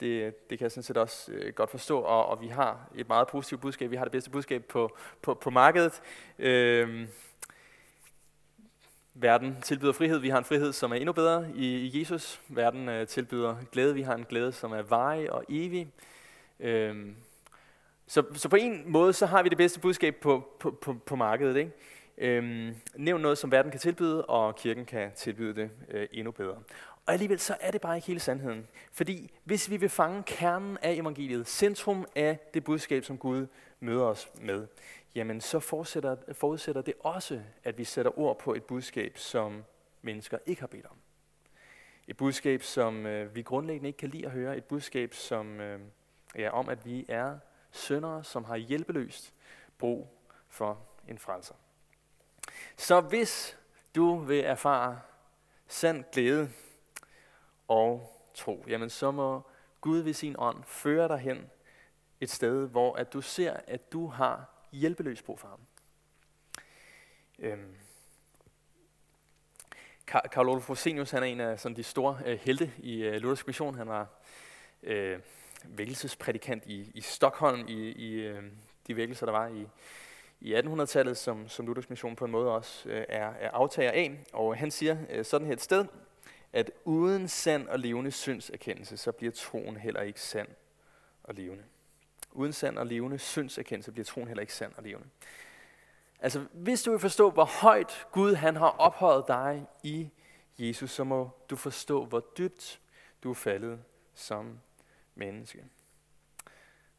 det, 0.01 0.51
det 0.51 0.59
kan 0.59 0.65
jeg 0.65 0.73
sådan 0.73 0.83
set 0.83 0.97
også 0.97 1.33
øh, 1.33 1.55
godt 1.55 1.71
forstå, 1.71 2.01
og, 2.01 2.27
og 2.27 2.41
vi 2.41 2.49
har 2.49 2.91
et 2.95 3.09
meget 3.09 3.29
positivt 3.29 3.61
budskab. 3.61 3.91
Vi 3.91 3.97
har 3.97 4.05
det 4.05 4.13
bedste 4.13 4.31
budskab 4.31 4.65
på, 4.65 4.97
på, 5.23 5.35
på 5.35 5.51
markedet. 5.51 6.03
Øh, 6.39 7.09
verden 9.15 9.61
tilbyder 9.63 9.93
frihed. 9.93 10.19
Vi 10.19 10.29
har 10.29 10.39
en 10.39 10.45
frihed, 10.45 10.73
som 10.73 10.93
er 10.93 10.97
endnu 10.97 11.13
bedre 11.13 11.47
i, 11.55 11.77
i 11.77 12.01
Jesus. 12.01 12.41
Verden 12.49 12.89
øh, 12.89 13.07
tilbyder 13.07 13.57
glæde. 13.73 13.95
Vi 13.95 14.03
har 14.03 14.15
en 14.15 14.25
glæde, 14.25 14.53
som 14.53 14.73
er 14.73 14.83
varig 14.83 15.33
og 15.33 15.45
evig. 15.49 15.89
Øh, 16.61 17.07
så, 18.07 18.25
så 18.35 18.49
på 18.49 18.57
en 18.57 18.83
måde, 18.87 19.13
så 19.13 19.27
har 19.27 19.43
vi 19.43 19.49
det 19.49 19.59
bedste 19.59 19.81
budskab 19.81 20.15
på, 20.15 20.49
på, 20.61 20.71
på, 20.71 20.95
på 21.07 21.17
markedet. 21.17 21.57
Ikke? 21.57 21.73
Øhm, 22.19 22.75
nævn 22.95 23.21
noget, 23.21 23.39
som 23.39 23.53
verden 23.53 23.71
kan 23.71 23.81
tilbyde, 23.81 24.25
og 24.25 24.57
kirken 24.57 24.85
kan 24.85 25.11
tilbyde 25.17 25.55
det 25.55 25.71
øh, 25.91 26.09
endnu 26.13 26.31
bedre. 26.31 26.63
Og 27.07 27.13
alligevel 27.13 27.39
så 27.39 27.57
er 27.61 27.71
det 27.71 27.81
bare 27.81 27.97
ikke 27.97 28.07
hele 28.07 28.21
sandheden. 28.21 28.69
Fordi 28.93 29.31
hvis 29.45 29.71
vi 29.71 29.77
vil 29.77 29.89
fange 29.89 30.23
kernen 30.23 30.79
af 30.83 30.93
evangeliet, 30.93 31.49
centrum 31.49 32.07
af 32.17 32.39
det 32.55 32.65
budskab, 32.65 33.05
som 33.05 33.19
Gud 33.19 33.47
møder 33.81 34.05
os 34.05 34.31
med, 34.41 34.67
jamen 35.15 35.41
så 35.41 35.61
forudsætter, 35.61 36.17
forudsætter 36.33 36.83
det 36.83 36.95
også, 37.01 37.43
at 37.65 37.79
vi 37.79 37.85
sætter 37.85 38.19
ord 38.19 38.39
på 38.39 38.55
et 38.55 38.65
budskab, 38.65 39.19
som 39.19 39.65
mennesker 40.03 40.39
ikke 40.47 40.61
har 40.61 40.67
bedt 40.67 40.87
om. 40.87 40.97
Et 42.09 42.17
budskab, 42.17 42.63
som 42.63 43.07
øh, 43.07 43.35
vi 43.35 43.43
grundlæggende 43.43 43.89
ikke 43.89 43.97
kan 43.97 44.09
lide 44.09 44.27
at 44.27 44.33
høre. 44.33 44.57
Et 44.57 44.65
budskab, 44.65 45.15
som 45.15 45.61
øh, 45.61 45.81
er 46.35 46.51
om, 46.51 46.69
at 46.69 46.87
vi 46.87 47.07
er 47.09 47.39
syndere, 47.71 48.25
som 48.25 48.45
har 48.45 48.57
hjælpeløst 48.57 49.35
brug 49.79 50.09
for 50.49 50.79
en 51.09 51.19
frelser. 51.19 51.55
Så 52.77 53.01
hvis 53.01 53.59
du 53.95 54.17
vil 54.17 54.41
erfare 54.45 55.01
sand 55.67 56.05
glæde 56.13 56.51
og 57.69 58.23
tro, 58.35 58.65
jamen 58.69 58.91
så 58.91 59.11
må 59.11 59.43
Gud 59.81 59.99
ved 59.99 60.13
sin 60.13 60.35
ånd 60.39 60.65
føre 60.65 61.09
dig 61.09 61.19
hen 61.19 61.51
et 62.21 62.31
sted, 62.31 62.69
hvor 62.69 62.95
at 62.95 63.13
du 63.13 63.21
ser, 63.21 63.57
at 63.67 63.93
du 63.93 64.07
har 64.07 64.51
hjælpeløs 64.73 65.23
brug 65.23 65.41
for 65.41 65.49
ham. 65.49 65.61
Øhm. 67.39 67.77
Karl 70.07 70.49
Olof 70.49 70.71
Rosenius, 70.71 71.11
han 71.11 71.23
er 71.23 71.27
en 71.27 71.41
af 71.41 71.61
sådan, 71.61 71.77
de 71.77 71.83
store 71.83 72.19
øh, 72.27 72.39
helte 72.39 72.73
i 72.79 73.03
øh, 73.03 73.15
Luthersk 73.15 73.47
Mission. 73.47 73.75
Han 73.75 73.89
var 73.89 74.07
øh, 74.83 75.19
vækkelsesprædikant 75.65 76.67
i, 76.67 76.91
i 76.95 77.01
Stockholm 77.01 77.69
i, 77.69 77.93
i 77.93 78.13
øh, 78.13 78.43
de 78.87 78.97
vækkelser, 78.97 79.27
der 79.27 79.33
var 79.33 79.49
i, 79.49 79.67
i 80.41 80.55
1800-tallet, 80.55 81.17
som, 81.17 81.49
som 81.49 81.67
Luthersk 81.67 81.91
Mission 81.91 82.17
på 82.17 82.25
en 82.25 82.31
måde 82.31 82.51
også 82.51 82.89
øh, 82.89 83.05
er, 83.09 83.29
er 83.29 83.51
aftager 83.51 83.91
af. 83.91 84.25
Og 84.33 84.57
han 84.57 84.71
siger 84.71 84.97
øh, 85.11 85.25
sådan 85.25 85.47
her 85.47 85.55
et 85.55 85.61
sted, 85.61 85.85
at 86.57 86.71
uden 86.85 87.29
sand 87.29 87.69
og 87.69 87.79
levende 87.79 88.11
synserkendelse, 88.11 88.97
så 88.97 89.13
bliver 89.13 89.33
troen 89.33 89.77
heller 89.77 90.01
ikke 90.01 90.21
sand 90.21 90.49
og 91.23 91.35
levende. 91.35 91.65
Uden 92.33 92.53
sand 92.53 92.79
og 92.79 92.87
levende 92.87 93.19
synserkendelse 93.19 93.93
bliver 93.93 94.05
troen 94.05 94.29
heller 94.29 94.41
ikke 94.41 94.55
sand 94.55 94.73
og 94.77 94.83
levende. 94.83 95.09
Altså, 96.21 96.47
hvis 96.53 96.83
du 96.83 96.91
vil 96.91 97.01
forstå, 97.01 97.31
hvor 97.31 97.45
højt 97.45 98.07
Gud 98.13 98.35
han 98.35 98.57
har 98.57 98.69
ophøjet 98.69 99.25
dig 99.29 99.67
i 99.83 100.11
Jesus, 100.59 100.91
så 100.91 101.05
må 101.05 101.31
du 101.51 101.57
forstå, 101.57 102.05
hvor 102.05 102.21
dybt 102.39 102.81
du 103.23 103.31
er 103.31 103.35
faldet 103.35 103.83
som 104.15 104.61
menneske. 105.15 105.65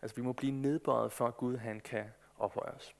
Altså, 0.02 0.16
vi 0.16 0.22
må 0.22 0.34
blive 0.34 0.52
nedbøjet 0.52 1.12
for, 1.12 1.28
at 1.28 1.38
Gud 1.38 1.58
han 1.58 1.80
kan 1.80 2.06
ophøje 2.38 2.72
os. 2.72 2.96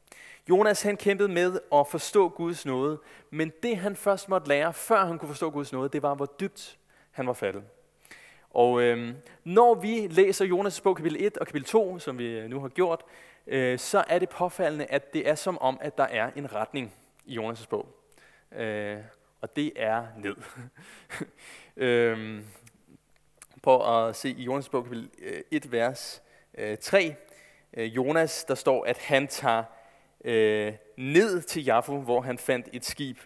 Jonas 0.50 0.82
han 0.82 0.98
kæmpede 0.98 1.30
med 1.30 1.60
at 1.74 1.88
forstå 1.88 2.30
Guds 2.30 2.66
nåde, 2.66 3.00
men 3.30 3.52
det 3.64 3.78
han 3.78 3.96
først 3.96 4.30
måtte 4.30 4.48
lære, 4.48 4.74
før 4.74 5.06
han 5.06 5.20
kunne 5.20 5.30
forstå 5.30 5.50
Guds 5.50 5.74
nåde, 5.74 5.90
det 5.90 6.04
var, 6.04 6.16
hvor 6.16 6.26
dybt 6.40 6.78
han 7.12 7.28
var 7.28 7.34
faldet. 7.34 7.64
Og 8.50 8.82
øh, 8.82 9.14
når 9.44 9.76
vi 9.76 10.08
læser 10.08 10.46
Jonas' 10.46 10.82
bog 10.84 10.96
kapitel 10.96 11.26
1 11.26 11.38
og 11.38 11.48
kapitel 11.48 11.68
2, 11.68 12.00
som 12.00 12.18
vi 12.18 12.26
øh, 12.26 12.50
nu 12.50 12.60
har 12.60 12.68
gjort, 12.68 13.04
øh, 13.48 13.80
så 13.80 14.04
er 14.08 14.20
det 14.20 14.30
påfaldende, 14.30 14.86
at 14.86 15.14
det 15.14 15.30
er 15.30 15.36
som 15.36 15.58
om, 15.58 15.78
at 15.82 15.98
der 15.98 16.04
er 16.04 16.32
en 16.36 16.54
retning 16.56 16.94
i 17.26 17.38
Jonas' 17.38 17.68
bog. 17.70 17.88
øh, 18.52 18.98
og 19.42 19.56
det 19.56 19.72
er 19.76 20.06
ned. 20.18 20.36
øh, 21.86 22.42
prøv 23.62 24.08
at 24.08 24.16
se 24.16 24.30
i 24.30 24.44
Jonas 24.44 24.70
bog, 24.70 24.84
kapitel 24.84 25.10
øh, 25.22 25.42
1, 25.52 25.72
vers 25.72 26.24
øh, 26.58 26.78
3. 26.78 27.16
Øh, 27.74 27.96
Jonas, 27.96 28.44
der 28.44 28.56
står, 28.56 28.86
at 28.86 28.98
han 28.98 29.28
tager 29.28 29.64
øh, 30.28 30.74
ned 30.98 31.42
til 31.42 31.66
Jaffa, 31.66 31.92
hvor 31.92 32.22
han 32.22 32.38
fandt 32.38 32.70
et 32.74 32.86
skib, 32.86 33.18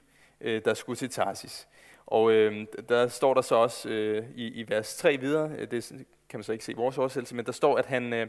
øh, 0.41 0.62
der 0.65 0.74
skulle 0.74 0.98
til 0.98 1.10
Tarsis. 1.10 1.67
Og 2.05 2.31
øh, 2.31 2.65
der 2.89 3.08
står 3.08 3.34
der 3.34 3.41
så 3.41 3.55
også 3.55 3.89
øh, 3.89 4.25
i, 4.36 4.48
i 4.48 4.70
vers 4.70 4.98
3 4.98 5.17
videre, 5.17 5.51
øh, 5.58 5.72
det 5.72 6.05
kan 6.29 6.38
man 6.38 6.43
så 6.43 6.51
ikke 6.51 6.65
se 6.65 6.72
i 6.72 6.75
vores 6.75 6.98
oversættelse, 6.98 7.36
men 7.36 7.46
der 7.46 7.51
står, 7.51 7.77
at 7.77 7.86
han, 7.86 8.13
øh, 8.13 8.27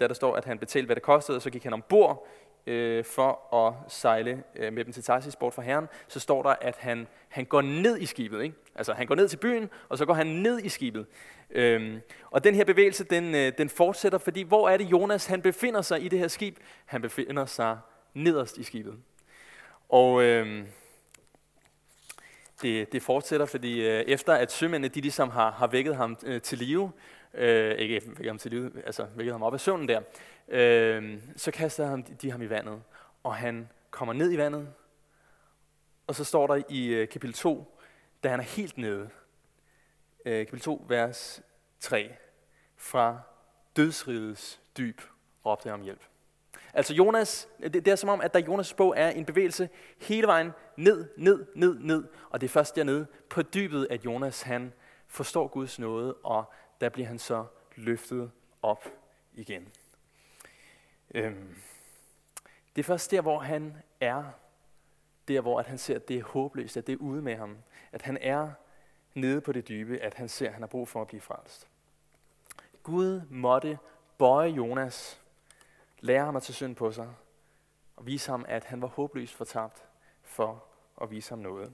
der, 0.00 0.06
der 0.06 0.14
står, 0.14 0.36
at 0.36 0.44
han 0.44 0.58
betalte, 0.58 0.86
hvad 0.86 0.96
det 0.96 1.02
kostede, 1.02 1.36
og 1.36 1.42
så 1.42 1.50
gik 1.50 1.64
han 1.64 1.72
ombord 1.72 2.26
øh, 2.66 3.04
for 3.04 3.54
at 3.54 3.92
sejle 3.92 4.42
øh, 4.56 4.72
med 4.72 4.84
dem 4.84 4.92
til 4.92 5.02
Tarsis 5.02 5.36
bort 5.36 5.54
fra 5.54 5.62
herren, 5.62 5.88
så 6.08 6.20
står 6.20 6.42
der, 6.42 6.50
at 6.60 6.76
han, 6.76 7.06
han 7.28 7.44
går 7.44 7.60
ned 7.60 7.98
i 7.98 8.06
skibet. 8.06 8.42
Ikke? 8.42 8.56
Altså 8.74 8.92
han 8.92 9.06
går 9.06 9.14
ned 9.14 9.28
til 9.28 9.36
byen, 9.36 9.70
og 9.88 9.98
så 9.98 10.06
går 10.06 10.14
han 10.14 10.26
ned 10.26 10.60
i 10.64 10.68
skibet. 10.68 11.06
Øhm, 11.50 12.00
og 12.30 12.44
den 12.44 12.54
her 12.54 12.64
bevægelse, 12.64 13.04
den, 13.04 13.34
øh, 13.34 13.52
den 13.58 13.68
fortsætter, 13.68 14.18
fordi 14.18 14.42
hvor 14.42 14.68
er 14.68 14.76
det 14.76 14.84
Jonas, 14.84 15.26
han 15.26 15.42
befinder 15.42 15.82
sig 15.82 16.04
i 16.04 16.08
det 16.08 16.18
her 16.18 16.28
skib? 16.28 16.56
Han 16.86 17.02
befinder 17.02 17.46
sig 17.46 17.78
nederst 18.14 18.58
i 18.58 18.62
skibet. 18.62 18.94
Og 19.88 20.22
øhm, 20.22 20.66
det, 22.62 22.92
det 22.92 23.02
fortsætter, 23.02 23.46
fordi 23.46 23.88
øh, 23.88 24.00
efter 24.00 24.32
at 24.34 24.52
sømændene 24.52 24.88
de 24.88 25.00
ligesom 25.00 25.30
har, 25.30 25.50
har 25.50 25.66
vækket 25.66 25.96
ham 25.96 26.16
øh, 26.26 26.40
til 26.40 26.58
live, 26.58 26.92
øh, 27.34 27.74
ikke 27.74 28.02
vækket 28.06 28.26
ham 28.26 28.38
til 28.38 28.50
live, 28.50 28.72
altså 28.86 29.06
vækket 29.16 29.34
ham 29.34 29.42
op 29.42 29.54
af 29.54 29.60
søvnen 29.60 29.88
der, 29.88 30.00
øh, 30.50 31.18
så 31.36 31.50
kaster 31.50 31.86
ham, 31.86 32.02
de 32.02 32.30
ham 32.30 32.42
i 32.42 32.50
vandet, 32.50 32.82
og 33.22 33.36
han 33.36 33.68
kommer 33.90 34.12
ned 34.12 34.32
i 34.32 34.38
vandet, 34.38 34.72
og 36.06 36.14
så 36.14 36.24
står 36.24 36.46
der 36.46 36.62
i 36.68 36.86
øh, 36.86 37.08
kapitel 37.08 37.34
2, 37.34 37.78
da 38.22 38.28
han 38.28 38.40
er 38.40 38.44
helt 38.44 38.78
nede, 38.78 39.10
øh, 40.24 40.46
kapitel 40.46 40.60
2, 40.60 40.84
vers 40.88 41.42
3, 41.80 42.12
fra 42.76 43.20
dødsrigets 43.76 44.60
dyb 44.76 45.00
råbte 45.46 45.64
han 45.64 45.74
om 45.74 45.82
hjælp. 45.82 46.02
Altså 46.74 46.94
Jonas, 46.94 47.48
det, 47.62 47.74
det 47.74 47.88
er 47.88 47.96
som 47.96 48.08
om, 48.08 48.20
at 48.20 48.34
der 48.34 48.38
i 48.38 48.42
Jonas' 48.42 48.74
bog 48.76 48.94
er 48.96 49.08
en 49.10 49.24
bevægelse 49.24 49.68
hele 49.98 50.26
vejen 50.26 50.50
ned, 50.76 51.08
ned, 51.16 51.46
ned, 51.54 51.78
ned. 51.78 52.04
Og 52.30 52.40
det 52.40 52.46
er 52.46 52.50
først 52.50 52.76
dernede 52.76 53.06
på 53.28 53.42
dybet, 53.42 53.86
at 53.90 54.04
Jonas 54.04 54.42
han 54.42 54.72
forstår 55.06 55.46
Guds 55.46 55.78
nåde, 55.78 56.14
og 56.14 56.52
der 56.80 56.88
bliver 56.88 57.08
han 57.08 57.18
så 57.18 57.44
løftet 57.76 58.30
op 58.62 58.84
igen. 59.34 59.68
Øhm, 61.14 61.56
det 62.76 62.82
er 62.82 62.86
først 62.86 63.10
der, 63.10 63.20
hvor 63.20 63.38
han 63.38 63.76
er, 64.00 64.24
der 65.28 65.40
hvor 65.40 65.60
at 65.60 65.66
han 65.66 65.78
ser, 65.78 65.96
at 65.96 66.08
det 66.08 66.18
er 66.18 66.24
håbløst, 66.24 66.76
at 66.76 66.86
det 66.86 66.92
er 66.92 66.96
ude 66.96 67.22
med 67.22 67.36
ham. 67.36 67.58
At 67.92 68.02
han 68.02 68.18
er 68.20 68.50
nede 69.14 69.40
på 69.40 69.52
det 69.52 69.68
dybe, 69.68 69.98
at 69.98 70.14
han 70.14 70.28
ser, 70.28 70.46
at 70.46 70.52
han 70.52 70.62
har 70.62 70.66
brug 70.66 70.88
for 70.88 71.02
at 71.02 71.08
blive 71.08 71.20
frelst. 71.20 71.68
Gud 72.82 73.22
måtte 73.30 73.78
bøje 74.18 74.48
Jonas, 74.48 75.20
lære 76.00 76.24
ham 76.24 76.36
at 76.36 76.42
tage 76.42 76.54
synd 76.54 76.76
på 76.76 76.92
sig, 76.92 77.08
og 77.96 78.06
vise 78.06 78.30
ham, 78.30 78.44
at 78.48 78.64
han 78.64 78.82
var 78.82 78.88
håbløst 78.88 79.34
fortabt 79.34 79.84
for 80.22 80.64
at 81.02 81.10
vise 81.10 81.30
ham 81.30 81.38
noget. 81.38 81.72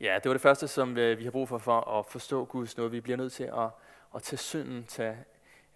Ja, 0.00 0.14
det 0.22 0.28
var 0.28 0.32
det 0.32 0.40
første, 0.40 0.68
som 0.68 0.96
øh, 0.96 1.18
vi 1.18 1.24
har 1.24 1.30
brug 1.30 1.48
for 1.48 1.58
for 1.58 1.80
at 1.80 2.06
forstå 2.06 2.44
Guds 2.44 2.76
nåde. 2.76 2.90
Vi 2.90 3.00
bliver 3.00 3.16
nødt 3.16 3.32
til 3.32 3.44
at, 3.44 3.70
at 4.14 4.22
tage 4.22 4.38
synden, 4.38 4.84
tage, 4.84 5.24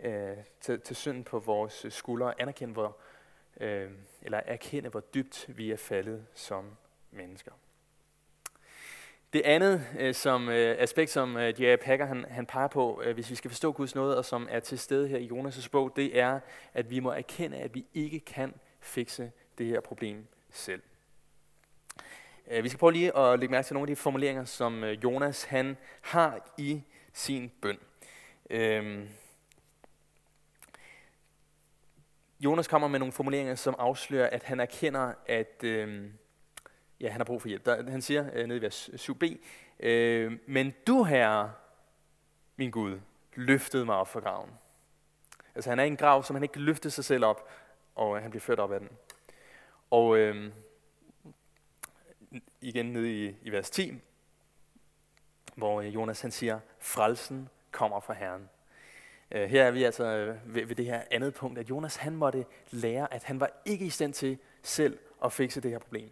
øh, 0.02 0.36
tage, 0.60 0.78
tage 0.78 0.94
synden 0.94 1.24
på 1.24 1.38
vores 1.38 1.86
skuldre, 1.88 2.40
anerkende, 2.40 2.72
hvor, 2.72 2.96
øh, 3.60 3.90
eller 4.22 4.40
erkende, 4.46 4.88
hvor 4.88 5.00
dybt 5.00 5.44
vi 5.48 5.70
er 5.70 5.76
faldet 5.76 6.26
som 6.34 6.76
mennesker. 7.10 7.52
Det 9.32 9.42
andet 9.44 9.86
øh, 9.98 10.14
som 10.14 10.48
øh, 10.48 10.76
aspekt, 10.78 11.10
som 11.10 11.36
øh, 11.36 11.62
J.A. 11.62 11.76
Packer 11.76 12.06
han, 12.06 12.24
han 12.28 12.46
peger 12.46 12.68
på, 12.68 13.02
øh, 13.04 13.14
hvis 13.14 13.30
vi 13.30 13.34
skal 13.34 13.50
forstå 13.50 13.72
Guds 13.72 13.94
nåde, 13.94 14.18
og 14.18 14.24
som 14.24 14.48
er 14.50 14.60
til 14.60 14.78
stede 14.78 15.08
her 15.08 15.18
i 15.18 15.28
Jonas' 15.28 15.68
bog, 15.68 15.96
det 15.96 16.18
er, 16.18 16.40
at 16.74 16.90
vi 16.90 17.00
må 17.00 17.10
erkende, 17.10 17.56
at 17.56 17.74
vi 17.74 17.86
ikke 17.94 18.20
kan 18.20 18.54
fikse 18.80 19.32
det 19.58 19.66
her 19.66 19.80
problem 19.80 20.26
selv. 20.50 20.82
Øh, 22.50 22.64
vi 22.64 22.68
skal 22.68 22.78
prøve 22.78 22.92
lige 22.92 23.16
at 23.16 23.38
lægge 23.38 23.52
mærke 23.52 23.66
til 23.66 23.74
nogle 23.74 23.84
af 23.84 23.96
de 23.96 23.96
formuleringer, 23.96 24.44
som 24.44 24.84
øh, 24.84 25.04
Jonas 25.04 25.44
han 25.44 25.76
har 26.00 26.52
i 26.58 26.82
sin 27.12 27.52
bøn. 27.62 27.78
Øh, 28.50 29.08
Jonas 32.44 32.68
kommer 32.68 32.88
med 32.88 32.98
nogle 32.98 33.12
formuleringer, 33.12 33.54
som 33.54 33.74
afslører, 33.78 34.30
at 34.30 34.42
han 34.42 34.60
erkender, 34.60 35.12
at... 35.26 35.64
Øh, 35.64 36.10
ja, 37.00 37.10
han 37.10 37.20
har 37.20 37.24
brug 37.24 37.40
for 37.40 37.48
hjælp. 37.48 37.66
Der, 37.66 37.90
han 37.90 38.02
siger 38.02 38.30
øh, 38.32 38.46
nede 38.46 38.58
i 38.58 38.62
vers 38.62 38.88
7b, 38.88 39.36
øh, 39.80 40.38
men 40.46 40.74
du 40.86 41.02
herre, 41.02 41.52
min 42.56 42.70
Gud, 42.70 43.00
løftede 43.34 43.84
mig 43.84 43.96
op 43.96 44.08
fra 44.08 44.20
graven. 44.20 44.50
Altså 45.54 45.70
han 45.70 45.78
er 45.78 45.84
i 45.84 45.86
en 45.86 45.96
grav, 45.96 46.22
som 46.22 46.36
han 46.36 46.42
ikke 46.42 46.58
løftede 46.58 46.90
sig 46.90 47.04
selv 47.04 47.24
op, 47.24 47.48
og 47.94 48.16
øh, 48.16 48.22
han 48.22 48.30
bliver 48.30 48.40
ført 48.40 48.58
op 48.58 48.72
af 48.72 48.80
den. 48.80 48.88
Og 49.90 50.18
øh, 50.18 50.52
igen 52.60 52.86
nede 52.86 53.24
i, 53.24 53.36
i 53.42 53.50
vers 53.50 53.70
10, 53.70 54.00
hvor 55.54 55.80
øh, 55.80 55.94
Jonas 55.94 56.20
han 56.20 56.30
siger, 56.30 56.60
frelsen 56.78 57.48
kommer 57.70 58.00
fra 58.00 58.14
Herren. 58.14 58.48
Øh, 59.34 59.50
her 59.50 59.64
er 59.64 59.70
vi 59.70 59.84
altså 59.84 60.04
øh, 60.04 60.54
ved, 60.54 60.66
ved 60.66 60.76
det 60.76 60.84
her 60.84 61.02
andet 61.10 61.34
punkt, 61.34 61.58
at 61.58 61.70
Jonas 61.70 61.96
han 61.96 62.16
måtte 62.16 62.44
lære, 62.70 63.14
at 63.14 63.24
han 63.24 63.40
var 63.40 63.50
ikke 63.64 63.84
i 63.86 63.90
stand 63.90 64.12
til 64.12 64.38
selv 64.62 64.98
at 65.24 65.32
fikse 65.32 65.60
det 65.60 65.70
her 65.70 65.78
problem. 65.78 66.10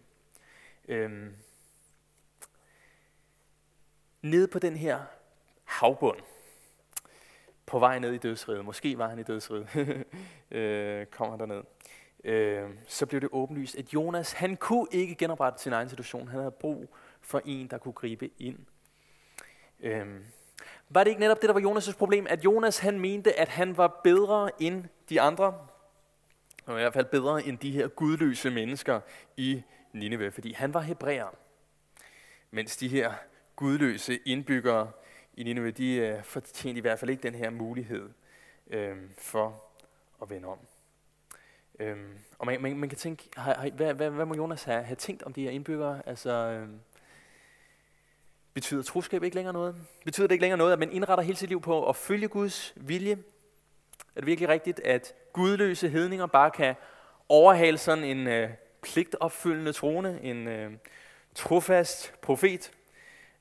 Øhm, 0.87 1.35
nede 4.21 4.47
på 4.47 4.59
den 4.59 4.75
her 4.75 4.99
havbund, 5.63 6.19
på 7.65 7.79
vej 7.79 7.99
ned 7.99 8.13
i 8.13 8.17
dødsriget, 8.17 8.65
måske 8.65 8.97
var 8.97 9.09
han 9.09 9.19
i 9.19 9.23
dødsriget, 9.23 9.67
øh, 10.51 11.05
kommer 11.05 11.37
der 11.37 11.45
ned, 11.45 11.63
øh, 12.23 12.69
så 12.87 13.05
blev 13.05 13.21
det 13.21 13.29
åbenlyst, 13.31 13.75
at 13.75 13.93
Jonas, 13.93 14.31
han 14.31 14.57
kunne 14.57 14.87
ikke 14.91 15.15
genoprette 15.15 15.61
sin 15.61 15.73
egen 15.73 15.89
situation. 15.89 16.27
Han 16.27 16.39
havde 16.39 16.51
brug 16.51 16.95
for 17.21 17.41
en, 17.45 17.67
der 17.67 17.77
kunne 17.77 17.93
gribe 17.93 18.29
ind. 18.39 18.59
Øh, 19.79 20.21
var 20.89 21.03
det 21.03 21.11
ikke 21.11 21.21
netop 21.21 21.41
det, 21.41 21.47
der 21.47 21.53
var 21.53 21.61
Jonas' 21.61 21.97
problem, 21.97 22.27
at 22.29 22.45
Jonas 22.45 22.79
han 22.79 22.99
mente, 22.99 23.39
at 23.39 23.47
han 23.47 23.77
var 23.77 24.01
bedre 24.03 24.51
end 24.59 24.85
de 25.09 25.21
andre? 25.21 25.53
Og 26.65 26.73
i 26.73 26.81
hvert 26.81 26.93
fald 26.93 27.05
bedre 27.05 27.43
end 27.43 27.57
de 27.57 27.71
her 27.71 27.87
gudløse 27.87 28.49
mennesker 28.49 28.99
i 29.37 29.63
Nineve, 29.93 30.31
fordi 30.31 30.53
han 30.53 30.73
var 30.73 30.79
hebræer, 30.79 31.35
mens 32.51 32.77
de 32.77 32.87
her 32.87 33.13
gudløse 33.55 34.19
indbyggere 34.25 34.91
i 35.33 35.43
Nineve, 35.43 35.71
de 35.71 35.95
øh, 35.95 36.23
fortjente 36.23 36.77
i 36.77 36.81
hvert 36.81 36.99
fald 36.99 37.11
ikke 37.11 37.23
den 37.23 37.35
her 37.35 37.49
mulighed 37.49 38.09
øh, 38.67 38.97
for 39.17 39.63
at 40.21 40.29
vende 40.29 40.47
om. 40.47 40.59
Øh, 41.79 41.97
og 42.39 42.45
man, 42.45 42.61
man, 42.61 42.77
man 42.77 42.89
kan 42.89 42.97
tænke, 42.97 43.29
har, 43.37 43.53
har, 43.53 43.69
hvad, 43.69 43.93
hvad, 43.93 44.09
hvad 44.09 44.25
må 44.25 44.35
Jonas 44.35 44.63
have, 44.63 44.83
have 44.83 44.95
tænkt 44.95 45.23
om 45.23 45.33
de 45.33 45.43
her 45.43 45.49
indbyggere? 45.49 46.01
Altså, 46.05 46.31
øh, 46.31 46.69
betyder 48.53 48.83
troskab 48.83 49.23
ikke 49.23 49.35
længere 49.35 49.53
noget? 49.53 49.75
Betyder 50.05 50.27
det 50.27 50.31
ikke 50.31 50.41
længere 50.41 50.57
noget, 50.57 50.73
at 50.73 50.79
man 50.79 50.91
indretter 50.91 51.23
hele 51.23 51.37
sit 51.37 51.49
liv 51.49 51.61
på 51.61 51.89
at 51.89 51.95
følge 51.95 52.27
Guds 52.27 52.73
vilje? 52.75 53.17
Er 54.15 54.19
det 54.19 54.25
virkelig 54.25 54.49
rigtigt, 54.49 54.79
at 54.79 55.13
gudløse 55.33 55.89
hedninger 55.89 56.25
bare 56.25 56.51
kan 56.51 56.75
overhale 57.29 57.77
sådan 57.77 58.03
en 58.03 58.27
øh, 58.27 58.49
pligtopfyldende 58.81 59.73
troende, 59.73 60.19
en 60.21 60.47
øh, 60.47 60.71
trofast 61.35 62.13
profet, 62.21 62.71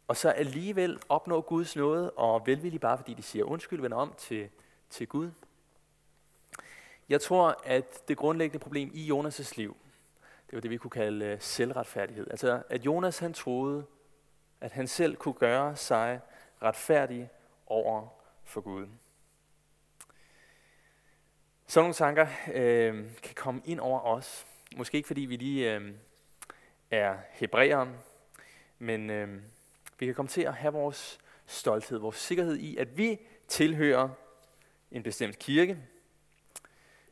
og 0.08 0.16
så 0.16 0.28
alligevel 0.30 0.98
opnå 1.08 1.40
Guds 1.40 1.76
nåde 1.76 2.10
og 2.10 2.46
velvillig 2.46 2.80
bare 2.80 2.98
fordi 2.98 3.14
de 3.14 3.22
siger 3.22 3.44
undskyld, 3.44 3.80
vender 3.80 3.96
om 3.96 4.14
til, 4.18 4.48
til 4.90 5.08
Gud. 5.08 5.30
Jeg 7.08 7.20
tror, 7.20 7.60
at 7.64 8.08
det 8.08 8.16
grundlæggende 8.16 8.62
problem 8.62 8.90
i 8.94 9.10
Jonas' 9.10 9.52
liv, 9.56 9.76
det 10.46 10.56
var 10.56 10.60
det, 10.60 10.70
vi 10.70 10.76
kunne 10.76 10.90
kalde 10.90 11.24
øh, 11.24 11.36
selvretfærdighed. 11.40 12.26
Altså, 12.30 12.62
at 12.68 12.86
Jonas 12.86 13.18
han 13.18 13.32
troede, 13.32 13.84
at 14.60 14.72
han 14.72 14.86
selv 14.86 15.16
kunne 15.16 15.34
gøre 15.34 15.76
sig 15.76 16.20
retfærdig 16.62 17.30
over 17.66 18.08
for 18.44 18.60
Gud. 18.60 18.86
Sådan 21.66 21.82
nogle 21.82 21.94
tanker 21.94 22.26
øh, 22.54 23.04
kan 23.22 23.34
komme 23.34 23.62
ind 23.64 23.80
over 23.80 24.00
os, 24.00 24.46
Måske 24.76 24.96
ikke 24.96 25.06
fordi 25.06 25.20
vi 25.20 25.36
lige 25.36 25.74
øh, 25.74 25.92
er 26.90 27.16
hebræere, 27.30 27.88
men 28.78 29.10
øh, 29.10 29.28
vi 29.98 30.06
kan 30.06 30.14
komme 30.14 30.28
til 30.28 30.42
at 30.42 30.54
have 30.54 30.72
vores 30.72 31.18
stolthed, 31.46 31.98
vores 31.98 32.16
sikkerhed 32.16 32.56
i, 32.56 32.76
at 32.76 32.98
vi 32.98 33.18
tilhører 33.48 34.08
en 34.90 35.02
bestemt 35.02 35.38
kirke. 35.38 35.78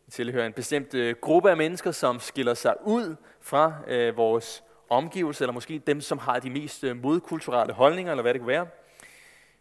Vi 0.06 0.10
tilhører 0.10 0.46
en 0.46 0.52
bestemt 0.52 0.94
øh, 0.94 1.16
gruppe 1.20 1.50
af 1.50 1.56
mennesker, 1.56 1.92
som 1.92 2.20
skiller 2.20 2.54
sig 2.54 2.74
ud 2.84 3.16
fra 3.40 3.82
øh, 3.86 4.16
vores 4.16 4.64
omgivelser, 4.90 5.44
eller 5.44 5.52
måske 5.52 5.78
dem, 5.78 6.00
som 6.00 6.18
har 6.18 6.40
de 6.40 6.50
mest 6.50 6.84
øh, 6.84 7.02
modkulturelle 7.02 7.72
holdninger, 7.72 8.12
eller 8.12 8.22
hvad 8.22 8.34
det 8.34 8.40
kunne 8.40 8.48
være. 8.48 8.68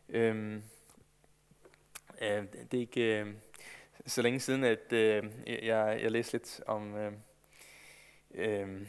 Øhm, 0.10 0.64
øh, 2.22 2.44
det 2.72 2.74
er 2.74 2.82
ikke 2.82 3.20
øh, 3.20 3.28
så 4.06 4.22
længe 4.22 4.40
siden, 4.40 4.64
at 4.64 4.94
øh, 4.94 5.24
jeg, 5.48 6.00
jeg 6.02 6.12
læste 6.12 6.34
lidt 6.34 6.62
om... 6.68 6.96
Øh, 6.96 7.12
øh, 8.34 8.88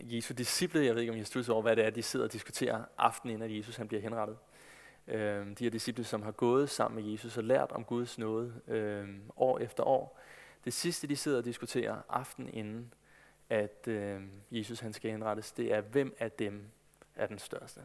Jesu 0.00 0.34
disciple, 0.34 0.84
jeg 0.84 0.94
ved 0.94 1.02
ikke 1.02 1.12
om 1.12 1.18
jeg 1.18 1.26
studser 1.26 1.52
over, 1.52 1.62
hvad 1.62 1.76
det 1.76 1.84
er, 1.86 1.90
de 1.90 2.02
sidder 2.02 2.26
og 2.26 2.32
diskuterer 2.32 2.84
aftenen, 2.98 3.34
inden 3.34 3.50
at 3.50 3.56
Jesus 3.56 3.76
han 3.76 3.88
bliver 3.88 4.00
henrettet. 4.00 4.36
Øh, 5.08 5.46
de 5.46 5.64
her 5.64 5.70
disciple, 5.70 6.04
som 6.04 6.22
har 6.22 6.30
gået 6.30 6.70
sammen 6.70 7.02
med 7.02 7.12
Jesus 7.12 7.36
og 7.36 7.44
lært 7.44 7.72
om 7.72 7.84
Guds 7.84 8.18
nåde 8.18 8.54
øh, 8.68 9.08
år 9.36 9.58
efter 9.58 9.84
år. 9.84 10.20
Det 10.64 10.72
sidste, 10.72 11.06
de 11.06 11.16
sidder 11.16 11.38
og 11.38 11.44
diskuterer 11.44 11.96
aften 12.08 12.48
inden, 12.48 12.92
at 13.48 13.88
øh, 13.88 14.22
Jesus 14.50 14.80
han 14.80 14.92
skal 14.92 15.10
henrettes, 15.10 15.52
det 15.52 15.72
er, 15.72 15.80
hvem 15.80 16.16
af 16.18 16.32
dem 16.32 16.64
er 17.16 17.26
den 17.26 17.38
største. 17.38 17.80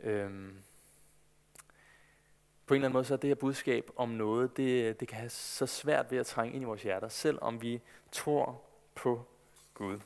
Øhm, 0.00 0.62
på 2.66 2.74
en 2.74 2.78
eller 2.78 2.86
anden 2.86 2.92
måde 2.92 3.04
så 3.04 3.14
er 3.14 3.18
det 3.18 3.28
her 3.28 3.34
budskab 3.34 3.90
om 3.96 4.08
noget, 4.08 4.56
det, 4.56 5.00
det 5.00 5.08
kan 5.08 5.18
have 5.18 5.30
så 5.30 5.66
svært 5.66 6.10
ved 6.10 6.18
at 6.18 6.26
trænge 6.26 6.54
ind 6.54 6.62
i 6.62 6.66
vores 6.66 6.82
hjerter, 6.82 7.08
selvom 7.08 7.62
vi 7.62 7.80
tror 8.12 8.62
på 8.94 9.26
Gud. 9.74 10.00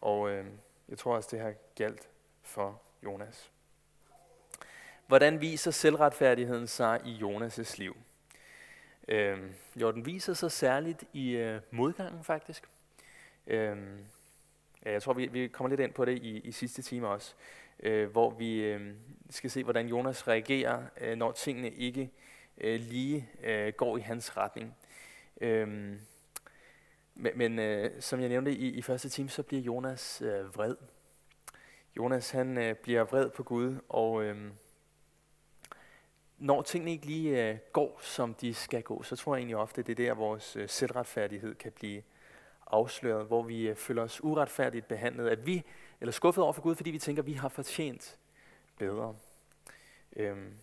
Og 0.00 0.30
øh, 0.30 0.46
jeg 0.88 0.98
tror 0.98 1.16
også, 1.16 1.28
det 1.32 1.40
har 1.40 1.54
galt 1.74 2.08
for 2.42 2.82
Jonas. 3.04 3.50
Hvordan 5.06 5.40
viser 5.40 5.70
selvretfærdigheden 5.70 6.66
sig 6.66 7.00
i 7.04 7.18
Jonas' 7.22 7.78
liv? 7.78 7.96
Øh, 9.08 9.38
jo, 9.76 9.92
den 9.92 10.06
viser 10.06 10.34
sig 10.34 10.52
særligt 10.52 11.04
i 11.12 11.30
øh, 11.30 11.60
modgangen 11.70 12.24
faktisk. 12.24 12.68
Øh, 13.46 13.76
ja, 14.84 14.92
jeg 14.92 15.02
tror, 15.02 15.12
vi, 15.12 15.26
vi 15.26 15.48
kommer 15.48 15.68
lidt 15.68 15.80
ind 15.80 15.92
på 15.92 16.04
det 16.04 16.18
i, 16.18 16.40
i 16.40 16.52
sidste 16.52 16.82
time 16.82 17.08
også, 17.08 17.34
øh, 17.80 18.10
hvor 18.10 18.30
vi 18.30 18.64
øh, 18.64 18.94
skal 19.30 19.50
se, 19.50 19.64
hvordan 19.64 19.88
Jonas 19.88 20.28
reagerer, 20.28 20.82
øh, 21.00 21.16
når 21.16 21.32
tingene 21.32 21.70
ikke 21.70 22.10
øh, 22.58 22.80
lige 22.80 23.28
øh, 23.42 23.72
går 23.72 23.96
i 23.96 24.00
hans 24.00 24.36
retning. 24.36 24.76
Øhm, 25.40 26.00
men 27.14 27.32
men 27.34 27.58
øh, 27.58 28.00
som 28.00 28.20
jeg 28.20 28.28
nævnte 28.28 28.52
i, 28.52 28.68
i 28.68 28.82
første 28.82 29.08
time, 29.08 29.28
så 29.28 29.42
bliver 29.42 29.62
Jonas 29.62 30.22
øh, 30.22 30.56
vred. 30.56 30.76
Jonas 31.96 32.30
han 32.30 32.58
øh, 32.58 32.74
bliver 32.74 33.04
vred 33.04 33.30
på 33.30 33.42
Gud, 33.42 33.76
og 33.88 34.24
øh, 34.24 34.50
når 36.38 36.62
tingene 36.62 36.90
ikke 36.90 37.06
lige 37.06 37.50
øh, 37.50 37.58
går, 37.72 37.98
som 38.02 38.34
de 38.34 38.54
skal 38.54 38.82
gå, 38.82 39.02
så 39.02 39.16
tror 39.16 39.34
jeg 39.34 39.40
egentlig 39.40 39.56
ofte, 39.56 39.82
det 39.82 39.92
er 39.92 40.06
der, 40.06 40.14
vores 40.14 40.56
øh, 40.56 40.68
selvretfærdighed 40.68 41.54
kan 41.54 41.72
blive 41.72 42.02
afsløret, 42.72 43.26
hvor 43.26 43.42
vi 43.42 43.68
øh, 43.68 43.76
føler 43.76 44.02
os 44.02 44.24
uretfærdigt 44.24 44.88
behandlet, 44.88 45.28
at 45.28 45.46
vi, 45.46 45.64
eller 46.00 46.12
skuffet 46.12 46.44
over 46.44 46.52
for 46.52 46.62
Gud, 46.62 46.74
fordi 46.74 46.90
vi 46.90 46.98
tænker, 46.98 47.22
at 47.22 47.26
vi 47.26 47.32
har 47.32 47.48
fortjent 47.48 48.18
bedre. 48.78 49.16
Øhm. 50.16 50.54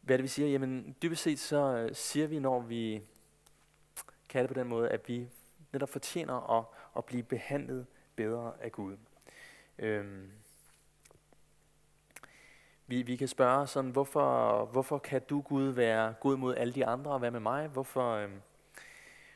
Hvad 0.00 0.14
er 0.14 0.16
det, 0.16 0.22
vi 0.22 0.28
siger? 0.28 0.48
Jamen, 0.48 0.96
dybest 1.02 1.22
set 1.22 1.38
så 1.38 1.56
øh, 1.56 1.94
siger 1.94 2.26
vi, 2.26 2.38
når 2.38 2.60
vi 2.60 3.02
kan 4.28 4.42
det 4.42 4.48
på 4.48 4.60
den 4.60 4.68
måde, 4.68 4.88
at 4.88 5.08
vi 5.08 5.28
netop 5.72 5.88
fortjener 5.88 6.58
at, 6.58 6.64
at 6.96 7.04
blive 7.04 7.22
behandlet 7.22 7.86
bedre 8.16 8.52
af 8.60 8.72
Gud. 8.72 8.96
Øhm. 9.78 10.30
Vi, 12.86 13.02
vi 13.02 13.16
kan 13.16 13.28
spørge 13.28 13.66
sådan, 13.66 13.90
hvorfor, 13.90 14.64
hvorfor 14.64 14.98
kan 14.98 15.22
du 15.30 15.40
Gud 15.40 15.68
være 15.68 16.14
god 16.20 16.36
mod 16.36 16.56
alle 16.56 16.72
de 16.72 16.86
andre, 16.86 17.10
og 17.10 17.22
være 17.22 17.30
med 17.30 17.40
mig? 17.40 17.68
Hvorfor 17.68 18.14
øhm, 18.14 18.40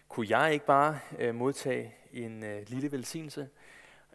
kunne 0.09 0.39
jeg 0.39 0.53
ikke 0.53 0.67
bare 0.67 0.99
øh, 1.19 1.35
modtage 1.35 1.95
en 2.13 2.43
øh, 2.43 2.69
lille 2.69 2.93
velsignelse? 2.93 3.49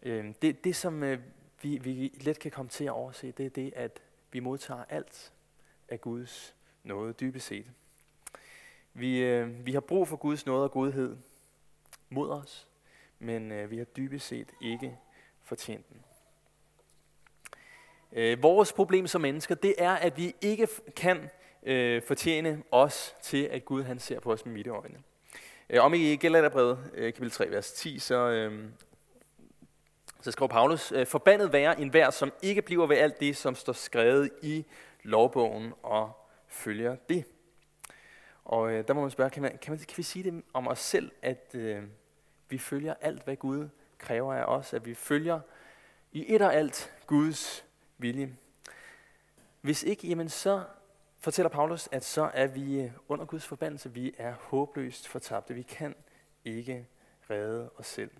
Øh, 0.02 0.34
det, 0.42 0.64
det, 0.64 0.76
som 0.76 1.02
øh, 1.02 1.18
vi, 1.62 1.78
vi 1.78 2.18
let 2.20 2.38
kan 2.38 2.50
komme 2.50 2.68
til 2.68 2.84
at 2.84 2.90
overse, 2.90 3.30
det 3.30 3.46
er 3.46 3.50
det, 3.50 3.72
at 3.76 4.02
vi 4.32 4.40
modtager 4.40 4.84
alt 4.88 5.32
af 5.88 6.00
Guds 6.00 6.54
nåde, 6.84 7.12
dybest 7.12 7.46
set. 7.46 7.66
Vi, 8.94 9.18
øh, 9.18 9.66
vi 9.66 9.72
har 9.72 9.80
brug 9.80 10.08
for 10.08 10.16
Guds 10.16 10.46
nåde 10.46 10.64
og 10.64 10.70
godhed 10.70 11.16
mod 12.10 12.30
os, 12.30 12.68
men 13.18 13.52
øh, 13.52 13.70
vi 13.70 13.78
har 13.78 13.84
dybest 13.84 14.26
set 14.26 14.52
ikke 14.62 14.98
fortjent 15.42 15.88
den. 15.88 16.04
Øh, 18.12 18.42
vores 18.42 18.72
problem 18.72 19.06
som 19.06 19.20
mennesker, 19.20 19.54
det 19.54 19.74
er, 19.78 19.92
at 19.92 20.16
vi 20.16 20.34
ikke 20.40 20.68
kan 20.96 21.30
øh, 21.62 22.02
fortjene 22.02 22.62
os 22.70 23.16
til, 23.22 23.44
at 23.44 23.64
Gud 23.64 23.82
han 23.82 23.98
ser 23.98 24.20
på 24.20 24.32
os 24.32 24.46
med 24.46 24.54
midte 24.54 24.70
øjne. 24.70 25.02
Øh, 25.72 25.84
om 25.84 25.94
i 25.94 26.16
Galaterbrevet, 26.16 26.78
øh, 26.94 27.12
kapitel 27.12 27.30
3, 27.30 27.50
vers 27.50 27.72
10, 27.72 27.98
så, 27.98 28.14
øh, 28.14 28.64
så 30.20 30.30
skriver 30.30 30.48
Paulus, 30.48 30.92
øh, 30.92 31.06
Forbandet 31.06 31.52
være 31.52 31.80
enhver, 31.80 32.10
som 32.10 32.32
ikke 32.42 32.62
bliver 32.62 32.86
ved 32.86 32.96
alt 32.96 33.20
det, 33.20 33.36
som 33.36 33.54
står 33.54 33.72
skrevet 33.72 34.30
i 34.42 34.64
lovbogen 35.02 35.72
og 35.82 36.12
følger 36.48 36.96
det. 37.08 37.24
Og 38.44 38.72
øh, 38.72 38.88
der 38.88 38.94
må 38.94 39.00
man 39.00 39.10
spørge, 39.10 39.30
kan, 39.30 39.42
man, 39.42 39.58
kan, 39.62 39.72
man, 39.72 39.78
kan 39.78 39.96
vi 39.96 40.02
sige 40.02 40.30
det 40.30 40.42
om 40.52 40.68
os 40.68 40.78
selv, 40.78 41.10
at 41.22 41.50
øh, 41.54 41.82
vi 42.48 42.58
følger 42.58 42.94
alt, 43.00 43.24
hvad 43.24 43.36
Gud 43.36 43.68
kræver 43.98 44.34
af 44.34 44.44
os, 44.44 44.74
at 44.74 44.86
vi 44.86 44.94
følger 44.94 45.40
i 46.12 46.34
et 46.34 46.42
og 46.42 46.54
alt 46.54 46.92
Guds 47.06 47.64
vilje. 47.98 48.36
Hvis 49.60 49.82
ikke, 49.82 50.08
jamen 50.08 50.28
så 50.28 50.62
fortæller 51.20 51.48
Paulus, 51.50 51.88
at 51.92 52.04
så 52.04 52.30
er 52.34 52.46
vi 52.46 52.80
øh, 52.80 52.90
under 53.08 53.24
Guds 53.24 53.46
forbandelse. 53.46 53.92
Vi 53.92 54.14
er 54.18 54.34
håbløst 54.40 55.08
fortabte. 55.08 55.54
Vi 55.54 55.62
kan 55.62 55.94
ikke 56.44 56.86
redde 57.30 57.70
os 57.76 57.86
selv. 57.86 58.10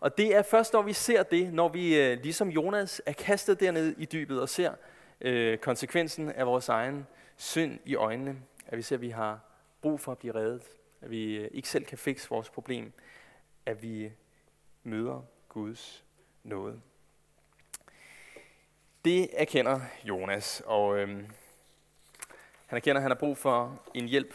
Og 0.00 0.18
det 0.18 0.34
er 0.36 0.42
først, 0.42 0.72
når 0.72 0.82
vi 0.82 0.92
ser 0.92 1.22
det, 1.22 1.52
når 1.52 1.68
vi 1.68 2.00
øh, 2.00 2.22
ligesom 2.22 2.48
Jonas 2.48 3.02
er 3.06 3.12
kastet 3.12 3.60
derned 3.60 3.94
i 3.98 4.04
dybet 4.04 4.40
og 4.40 4.48
ser 4.48 4.74
øh, 5.20 5.58
konsekvensen 5.58 6.30
af 6.30 6.46
vores 6.46 6.68
egen 6.68 7.06
synd 7.36 7.78
i 7.84 7.94
øjnene, 7.94 8.36
at 8.66 8.76
vi 8.76 8.82
ser, 8.82 8.96
at 8.96 9.00
vi 9.00 9.10
har 9.10 9.40
brug 9.82 10.00
for 10.00 10.12
at 10.12 10.18
blive 10.18 10.34
reddet, 10.34 10.62
at 11.00 11.10
vi 11.10 11.36
øh, 11.36 11.50
ikke 11.52 11.68
selv 11.68 11.84
kan 11.84 11.98
fikse 11.98 12.28
vores 12.28 12.50
problem, 12.50 12.92
at 13.66 13.82
vi 13.82 14.12
møder 14.82 15.22
Guds 15.48 16.04
nåde. 16.42 16.80
Det 19.04 19.28
erkender 19.32 19.80
Jonas, 20.04 20.62
og 20.66 20.98
øhm, 20.98 21.26
han 22.66 22.76
erkender, 22.76 22.98
at 22.98 23.02
han 23.02 23.10
har 23.10 23.18
brug 23.18 23.38
for 23.38 23.82
en 23.94 24.08
hjælp, 24.08 24.34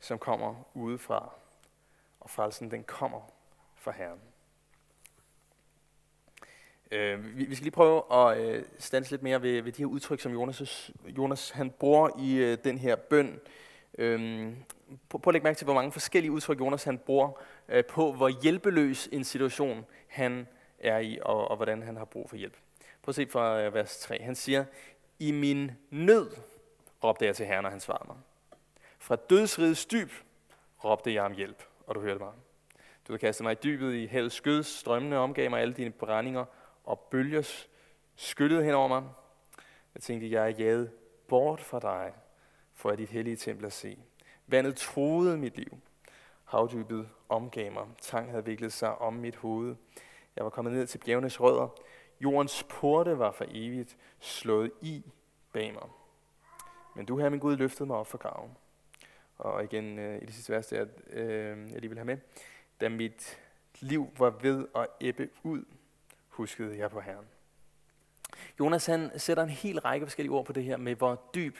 som 0.00 0.18
kommer 0.18 0.54
udefra. 0.74 1.32
Og 2.20 2.30
frelsen, 2.30 2.70
den 2.70 2.84
kommer 2.84 3.20
fra 3.76 3.92
Herren. 3.92 4.20
Øh, 6.90 7.38
vi, 7.38 7.44
vi 7.44 7.54
skal 7.54 7.64
lige 7.64 7.70
prøve 7.70 8.02
at 8.12 8.38
øh, 8.38 8.64
stanse 8.78 9.10
lidt 9.10 9.22
mere 9.22 9.42
ved, 9.42 9.62
ved 9.62 9.72
de 9.72 9.82
her 9.82 9.86
udtryk, 9.86 10.20
som 10.20 10.32
Jonas, 10.32 10.90
Jonas 11.06 11.50
han 11.50 11.70
bruger 11.70 12.10
i 12.18 12.36
øh, 12.36 12.58
den 12.64 12.78
her 12.78 12.96
bøn. 12.96 13.40
Øh, 13.98 14.52
prøv, 15.08 15.20
prøv 15.20 15.30
at 15.30 15.34
lægge 15.34 15.44
mærke 15.44 15.56
til, 15.56 15.64
hvor 15.64 15.74
mange 15.74 15.92
forskellige 15.92 16.32
udtryk 16.32 16.60
Jonas 16.60 16.84
han 16.84 16.98
bruger 16.98 17.30
øh, 17.68 17.84
på, 17.84 18.12
hvor 18.12 18.28
hjælpeløs 18.42 19.08
en 19.12 19.24
situation 19.24 19.86
han 20.08 20.48
er 20.78 20.98
i, 20.98 21.18
og, 21.22 21.48
og 21.48 21.56
hvordan 21.56 21.82
han 21.82 21.96
har 21.96 22.04
brug 22.04 22.30
for 22.30 22.36
hjælp. 22.36 22.56
Prøv 23.02 23.10
at 23.10 23.14
se 23.14 23.26
fra 23.26 23.60
øh, 23.60 23.74
vers 23.74 23.98
3. 23.98 24.22
Han 24.22 24.34
siger, 24.34 24.64
i 25.18 25.32
min 25.32 25.72
nød 25.90 26.30
råbte 27.04 27.24
jeg 27.24 27.36
til 27.36 27.46
Herren, 27.46 27.64
og 27.64 27.70
han 27.70 27.80
svarede 27.80 28.04
mig. 28.06 28.16
Fra 28.98 29.16
dødsrigets 29.16 29.86
dyb 29.86 30.10
råbte 30.84 31.14
jeg 31.14 31.22
om 31.22 31.32
hjælp, 31.32 31.62
og 31.86 31.94
du 31.94 32.00
hørte 32.00 32.18
mig. 32.18 32.32
Du 33.08 33.12
har 33.12 33.18
kastet 33.18 33.44
mig 33.44 33.52
i 33.52 33.58
dybet 33.62 33.94
i 33.94 34.06
havets 34.06 34.34
skød, 34.34 34.62
strømmende 34.62 35.16
omgav 35.16 35.50
mig 35.50 35.60
alle 35.60 35.74
dine 35.74 35.90
brændinger, 35.90 36.44
og 36.84 36.98
bølger 36.98 37.66
skyllede 38.16 38.64
hen 38.64 38.74
over 38.74 38.88
mig. 38.88 39.02
Jeg 39.94 40.02
tænkte, 40.02 40.30
jeg 40.30 40.44
er 40.44 40.48
jaget 40.48 40.90
bort 41.28 41.60
fra 41.60 41.80
dig, 41.80 42.12
for 42.74 42.90
at 42.90 42.98
dit 42.98 43.08
hellige 43.08 43.36
tempel 43.36 43.66
at 43.66 43.72
se. 43.72 43.98
Vandet 44.46 44.76
troede 44.76 45.36
mit 45.36 45.56
liv. 45.56 45.78
Havdybet 46.44 47.08
omgav 47.28 47.72
mig. 47.72 47.86
Tang 48.00 48.30
havde 48.30 48.44
viklet 48.44 48.72
sig 48.72 48.98
om 48.98 49.12
mit 49.12 49.36
hoved. 49.36 49.76
Jeg 50.36 50.44
var 50.44 50.50
kommet 50.50 50.74
ned 50.74 50.86
til 50.86 50.98
bjergenes 50.98 51.40
rødder. 51.40 51.68
Jordens 52.20 52.66
porte 52.68 53.18
var 53.18 53.30
for 53.30 53.44
evigt 53.48 53.96
slået 54.20 54.70
i 54.80 55.04
bag 55.52 55.72
mig. 55.72 55.88
Men 56.94 57.06
du, 57.06 57.18
her 57.18 57.28
min 57.28 57.40
Gud, 57.40 57.56
løftede 57.56 57.86
mig 57.86 57.96
op 57.96 58.06
fra 58.06 58.18
graven. 58.18 58.50
Og 59.38 59.64
igen 59.64 59.98
øh, 59.98 60.22
i 60.22 60.26
det 60.26 60.34
sidste 60.34 60.52
vers, 60.52 60.66
der, 60.66 60.86
øh, 61.10 61.72
jeg 61.72 61.80
lige 61.80 61.88
vil 61.88 61.98
have 61.98 62.04
med. 62.04 62.18
Da 62.80 62.88
mit 62.88 63.38
liv 63.80 64.08
var 64.18 64.30
ved 64.30 64.66
at 64.76 64.86
ebbe 65.00 65.28
ud, 65.42 65.64
huskede 66.28 66.78
jeg 66.78 66.90
på 66.90 67.00
Herren. 67.00 67.26
Jonas 68.60 68.86
han 68.86 69.10
sætter 69.16 69.42
en 69.42 69.48
hel 69.48 69.80
række 69.80 70.06
forskellige 70.06 70.32
ord 70.32 70.44
på 70.44 70.52
det 70.52 70.64
her 70.64 70.76
med, 70.76 70.94
hvor 70.94 71.30
dyb 71.34 71.56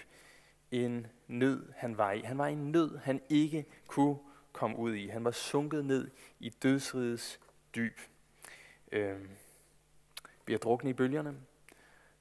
en 0.70 1.06
nød 1.28 1.72
han 1.76 1.98
var 1.98 2.12
i. 2.12 2.20
Han 2.20 2.38
var 2.38 2.46
i 2.46 2.52
en 2.52 2.72
nød, 2.72 2.98
han 2.98 3.20
ikke 3.28 3.66
kunne 3.86 4.18
komme 4.52 4.76
ud 4.78 4.94
i. 4.94 5.06
Han 5.06 5.24
var 5.24 5.30
sunket 5.30 5.84
ned 5.84 6.10
i 6.40 6.48
dødsrigets 6.48 7.40
dyb. 7.74 7.98
Øh, 8.92 9.18
bliver 10.44 10.58
druknet 10.58 10.90
i 10.90 10.94
bølgerne. 10.94 11.36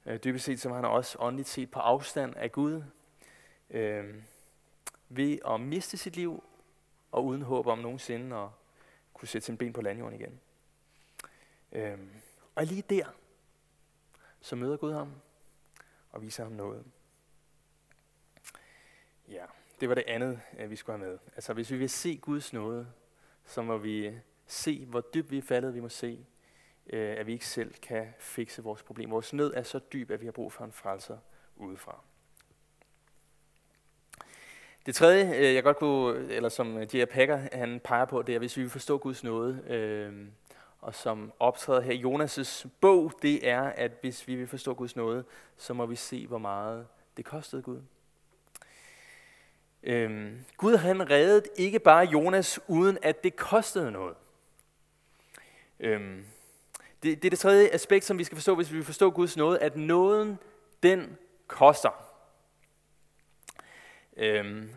Øh, 0.06 0.18
dybest 0.24 0.44
set, 0.44 0.60
som 0.60 0.72
han 0.72 0.84
også 0.84 1.16
åndeligt 1.20 1.48
set 1.48 1.70
på 1.70 1.78
afstand 1.78 2.36
af 2.36 2.52
Gud. 2.52 2.82
Øh, 3.70 4.22
ved 5.08 5.38
at 5.46 5.60
miste 5.60 5.96
sit 5.96 6.16
liv, 6.16 6.44
og 7.12 7.24
uden 7.24 7.42
håb 7.42 7.66
om 7.66 7.78
nogensinde 7.78 8.36
at 8.36 8.48
kunne 9.14 9.28
sætte 9.28 9.46
sin 9.46 9.56
ben 9.56 9.72
på 9.72 9.80
landjorden 9.80 10.20
igen. 10.20 10.40
Øh, 11.72 11.98
og 12.54 12.66
lige 12.66 12.82
der, 12.82 13.06
så 14.40 14.56
møder 14.56 14.76
Gud 14.76 14.92
ham, 14.92 15.12
og 16.10 16.22
viser 16.22 16.42
ham 16.42 16.52
noget. 16.52 16.84
Ja, 19.28 19.44
det 19.80 19.88
var 19.88 19.94
det 19.94 20.04
andet, 20.06 20.40
øh, 20.58 20.70
vi 20.70 20.76
skulle 20.76 20.98
have 20.98 21.10
med. 21.10 21.18
Altså, 21.34 21.52
hvis 21.52 21.70
vi 21.70 21.76
vil 21.76 21.90
se 21.90 22.16
Guds 22.16 22.52
nåde, 22.52 22.92
så 23.44 23.62
må 23.62 23.78
vi 23.78 24.06
øh, 24.06 24.18
se, 24.46 24.86
hvor 24.86 25.00
dybt 25.00 25.30
vi 25.30 25.38
er 25.38 25.42
faldet. 25.42 25.74
Vi 25.74 25.80
må 25.80 25.88
se, 25.88 26.26
øh, 26.86 27.16
at 27.18 27.26
vi 27.26 27.32
ikke 27.32 27.46
selv 27.46 27.74
kan 27.74 28.14
fikse 28.18 28.62
vores 28.62 28.82
problem. 28.82 29.10
Vores 29.10 29.32
nød 29.32 29.54
er 29.54 29.62
så 29.62 29.78
dyb, 29.78 30.10
at 30.10 30.20
vi 30.20 30.24
har 30.26 30.32
brug 30.32 30.52
for 30.52 30.64
en 30.64 30.72
frelser 30.72 31.18
udefra. 31.56 32.04
Det 34.86 34.94
tredje, 34.94 35.36
øh, 35.36 35.54
jeg 35.54 35.62
godt 35.62 35.78
kunne, 35.78 36.32
eller 36.32 36.48
som 36.48 36.78
J.R. 36.78 37.04
Packer 37.04 37.40
han 37.52 37.80
peger 37.84 38.04
på, 38.04 38.22
det 38.22 38.34
er, 38.34 38.38
hvis 38.38 38.56
vi 38.56 38.62
vil 38.62 38.70
forstå 38.70 38.98
Guds 38.98 39.24
nåde, 39.24 39.62
øh, 39.74 40.12
og 40.80 40.94
som 40.94 41.32
optræder 41.38 41.80
her 41.80 41.92
i 41.92 42.02
Jonas' 42.02 42.68
bog, 42.80 43.12
det 43.22 43.48
er, 43.48 43.62
at 43.62 43.92
hvis 44.00 44.28
vi 44.28 44.34
vil 44.34 44.46
forstå 44.46 44.74
Guds 44.74 44.96
nåde, 44.96 45.24
så 45.56 45.74
må 45.74 45.86
vi 45.86 45.96
se, 45.96 46.26
hvor 46.26 46.38
meget 46.38 46.86
det 47.16 47.24
kostede 47.24 47.62
Gud. 47.62 47.80
Øhm, 49.82 50.44
Gud 50.56 50.76
han 50.76 51.10
reddet 51.10 51.48
ikke 51.56 51.78
bare 51.78 52.04
Jonas, 52.04 52.60
uden 52.68 52.98
at 53.02 53.24
det 53.24 53.36
kostede 53.36 53.90
noget. 53.90 54.14
Øhm, 55.80 56.24
det, 57.02 57.22
det 57.22 57.24
er 57.24 57.30
det 57.30 57.38
tredje 57.38 57.68
aspekt, 57.68 58.04
som 58.04 58.18
vi 58.18 58.24
skal 58.24 58.36
forstå, 58.36 58.54
hvis 58.54 58.70
vi 58.70 58.76
vil 58.76 58.84
forstå 58.84 59.10
Guds 59.10 59.36
nåde, 59.36 59.58
at 59.58 59.76
nåden, 59.76 60.38
den 60.82 61.16
koster. 61.46 62.03
Øhm, 64.16 64.70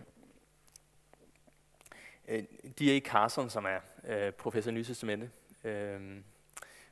øh, 2.28 2.43
D.A. 2.80 3.00
Carson, 3.00 3.50
som 3.50 3.65
er 3.65 3.80
øh, 4.08 4.32
professor 4.32 4.71
i 4.71 4.73
Nye 4.73 5.30
øh, 5.63 6.00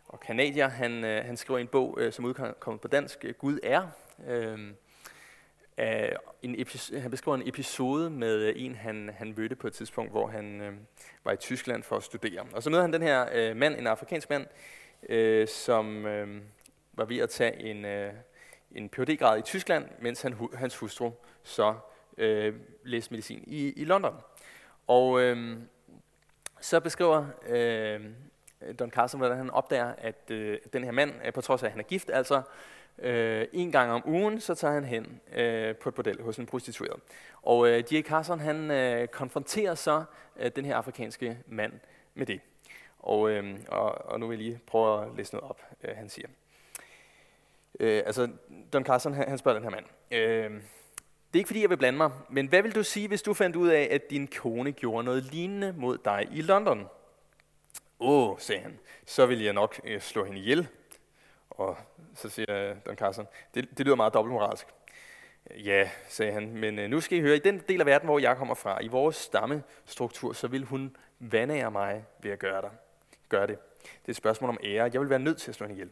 og 0.07 0.19
kanadier, 0.19 0.67
han, 0.67 1.03
øh, 1.03 1.25
han 1.25 1.37
skriver 1.37 1.59
en 1.59 1.67
bog, 1.67 1.97
øh, 2.01 2.13
som 2.13 2.25
udkommer 2.25 2.77
på 2.77 2.87
dansk, 2.87 3.25
øh, 3.25 3.33
Gud 3.33 3.59
er. 3.63 3.87
Øhm, 4.27 4.75
øh, 5.77 6.11
en 6.41 6.61
episode, 6.61 6.99
han 6.99 7.11
beskriver 7.11 7.37
en 7.37 7.47
episode 7.47 8.09
med 8.09 8.35
øh, 8.35 8.53
en, 8.55 8.75
han, 8.75 9.09
han 9.17 9.33
mødte 9.37 9.55
på 9.55 9.67
et 9.67 9.73
tidspunkt, 9.73 10.11
hvor 10.11 10.27
han 10.27 10.61
øh, 10.61 10.73
var 11.23 11.31
i 11.31 11.37
Tyskland 11.37 11.83
for 11.83 11.97
at 11.97 12.03
studere. 12.03 12.45
Og 12.53 12.63
så 12.63 12.69
møder 12.69 12.81
han 12.81 12.93
den 12.93 13.01
her 13.01 13.29
øh, 13.33 13.55
mand, 13.55 13.75
en 13.75 13.87
afrikansk 13.87 14.29
mand, 14.29 14.47
øh, 15.09 15.47
som 15.47 16.05
øh, 16.05 16.41
var 16.93 17.05
ved 17.05 17.17
at 17.17 17.29
tage 17.29 17.59
en, 17.59 17.85
øh, 17.85 18.13
en 18.71 18.89
Ph.D.-grad 18.89 19.39
i 19.39 19.41
Tyskland, 19.41 19.85
mens 19.99 20.21
han, 20.21 20.49
hans 20.53 20.77
hustru 20.77 21.11
så 21.43 21.75
øh, 22.17 22.55
læste 22.83 23.13
medicin 23.13 23.43
i, 23.47 23.73
i 23.81 23.85
London. 23.85 24.15
Og 24.87 25.21
øh, 25.21 25.57
så 26.61 26.79
beskriver 26.79 27.25
øh, 27.47 28.01
Don 28.79 28.91
Carson, 28.91 29.19
hvordan 29.19 29.37
han 29.37 29.49
opdager, 29.49 29.93
at 29.97 30.31
øh, 30.31 30.57
den 30.73 30.83
her 30.83 30.91
mand, 30.91 31.13
øh, 31.25 31.33
på 31.33 31.41
trods 31.41 31.63
af 31.63 31.65
at 31.65 31.71
han 31.71 31.79
er 31.79 31.83
gift, 31.83 32.09
altså 32.09 32.41
øh, 32.99 33.47
en 33.53 33.71
gang 33.71 33.91
om 33.91 34.03
ugen, 34.05 34.41
så 34.41 34.55
tager 34.55 34.73
han 34.73 34.85
hen 34.85 35.21
øh, 35.35 35.75
på 35.75 35.89
et 35.89 35.95
bordel 35.95 36.21
hos 36.21 36.37
en 36.37 36.45
prostitueret. 36.45 36.99
Og 37.41 37.69
øh, 37.69 37.93
J. 37.93 38.01
Carson, 38.01 38.39
han 38.39 38.71
øh, 38.71 39.07
konfronterer 39.07 39.75
så 39.75 40.03
øh, 40.37 40.51
den 40.55 40.65
her 40.65 40.75
afrikanske 40.75 41.37
mand 41.47 41.73
med 42.13 42.25
det. 42.25 42.41
Og, 42.99 43.29
øh, 43.29 43.59
og, 43.67 44.05
og 44.05 44.19
nu 44.19 44.27
vil 44.27 44.37
jeg 44.39 44.45
lige 44.45 44.59
prøve 44.67 45.05
at 45.05 45.07
læse 45.17 45.35
noget 45.35 45.49
op, 45.49 45.61
øh, 45.83 45.95
han 45.95 46.09
siger. 46.09 46.27
Øh, 47.79 48.03
altså, 48.05 48.29
Don 48.73 48.85
Carson, 48.85 49.13
han, 49.13 49.29
han 49.29 49.37
spørger 49.37 49.59
den 49.59 49.63
her 49.63 49.71
mand. 49.71 49.85
Øh, 50.11 50.61
det 51.35 51.39
er 51.39 51.41
ikke 51.41 51.47
fordi, 51.47 51.61
jeg 51.61 51.69
vil 51.69 51.77
blande 51.77 51.97
mig, 51.97 52.11
men 52.29 52.47
hvad 52.47 52.61
vil 52.61 52.75
du 52.75 52.83
sige, 52.83 53.07
hvis 53.07 53.21
du 53.21 53.33
fandt 53.33 53.55
ud 53.55 53.67
af, 53.67 53.87
at 53.91 54.09
din 54.09 54.27
kone 54.27 54.71
gjorde 54.71 55.03
noget 55.03 55.23
lignende 55.23 55.73
mod 55.77 55.97
dig 55.97 56.27
i 56.31 56.41
London? 56.41 56.87
Åh, 57.99 58.29
oh, 58.29 58.39
sagde 58.39 58.61
han, 58.61 58.79
så 59.05 59.25
vil 59.25 59.41
jeg 59.43 59.53
nok 59.53 59.81
øh, 59.83 60.01
slå 60.01 60.25
hende 60.25 60.39
ihjel. 60.39 60.67
Og 61.49 61.77
så 62.13 62.29
siger 62.29 62.75
Don 62.85 62.95
Carson, 62.95 63.27
det, 63.53 63.77
det 63.77 63.85
lyder 63.85 63.95
meget 63.95 64.13
dobbeltmoralsk. 64.13 64.67
Ja, 65.51 65.89
sagde 66.07 66.31
han, 66.31 66.57
men 66.57 66.79
øh, 66.79 66.89
nu 66.89 67.01
skal 67.01 67.17
I 67.17 67.21
høre, 67.21 67.35
i 67.35 67.39
den 67.39 67.61
del 67.69 67.79
af 67.79 67.85
verden, 67.85 68.07
hvor 68.07 68.19
jeg 68.19 68.37
kommer 68.37 68.55
fra, 68.55 68.83
i 68.83 68.87
vores 68.87 69.15
stammestruktur, 69.15 70.33
så 70.33 70.47
vil 70.47 70.65
hun 70.65 70.95
vandære 71.19 71.71
mig 71.71 72.05
ved 72.19 72.31
at 72.31 72.39
gøre, 72.39 72.61
dig. 72.61 72.71
gøre 73.29 73.47
det. 73.47 73.57
Det 73.81 74.05
er 74.05 74.09
et 74.09 74.15
spørgsmål 74.15 74.49
om 74.49 74.57
ære. 74.63 74.89
Jeg 74.93 75.01
vil 75.01 75.09
være 75.09 75.19
nødt 75.19 75.37
til 75.37 75.51
at 75.51 75.55
slå 75.55 75.65
hende 75.67 75.75
ihjel. 75.81 75.91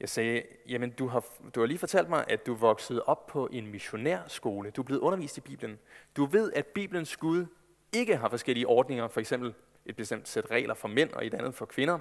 Jeg 0.00 0.08
sagde, 0.08 0.42
jamen 0.68 0.90
du 0.90 1.06
har, 1.06 1.24
du 1.54 1.60
har 1.60 1.66
lige 1.66 1.78
fortalt 1.78 2.08
mig, 2.08 2.24
at 2.28 2.46
du 2.46 2.54
voksede 2.54 3.02
op 3.02 3.26
på 3.26 3.48
en 3.52 3.66
missionærskole. 3.66 4.70
Du 4.70 4.80
er 4.80 4.84
blevet 4.84 5.00
undervist 5.00 5.38
i 5.38 5.40
Bibelen. 5.40 5.78
Du 6.16 6.24
ved, 6.24 6.52
at 6.52 6.66
Bibelens 6.66 7.16
Gud 7.16 7.46
ikke 7.92 8.16
har 8.16 8.28
forskellige 8.28 8.66
ordninger, 8.66 9.08
for 9.08 9.20
eksempel 9.20 9.54
et 9.86 9.96
bestemt 9.96 10.28
sæt 10.28 10.50
regler 10.50 10.74
for 10.74 10.88
mænd 10.88 11.12
og 11.12 11.26
et 11.26 11.34
andet 11.34 11.54
for 11.54 11.66
kvinder. 11.66 11.98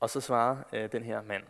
Og 0.00 0.10
så 0.10 0.20
svarer 0.20 0.56
øh, 0.72 0.92
den 0.92 1.02
her 1.02 1.22
mand, 1.22 1.42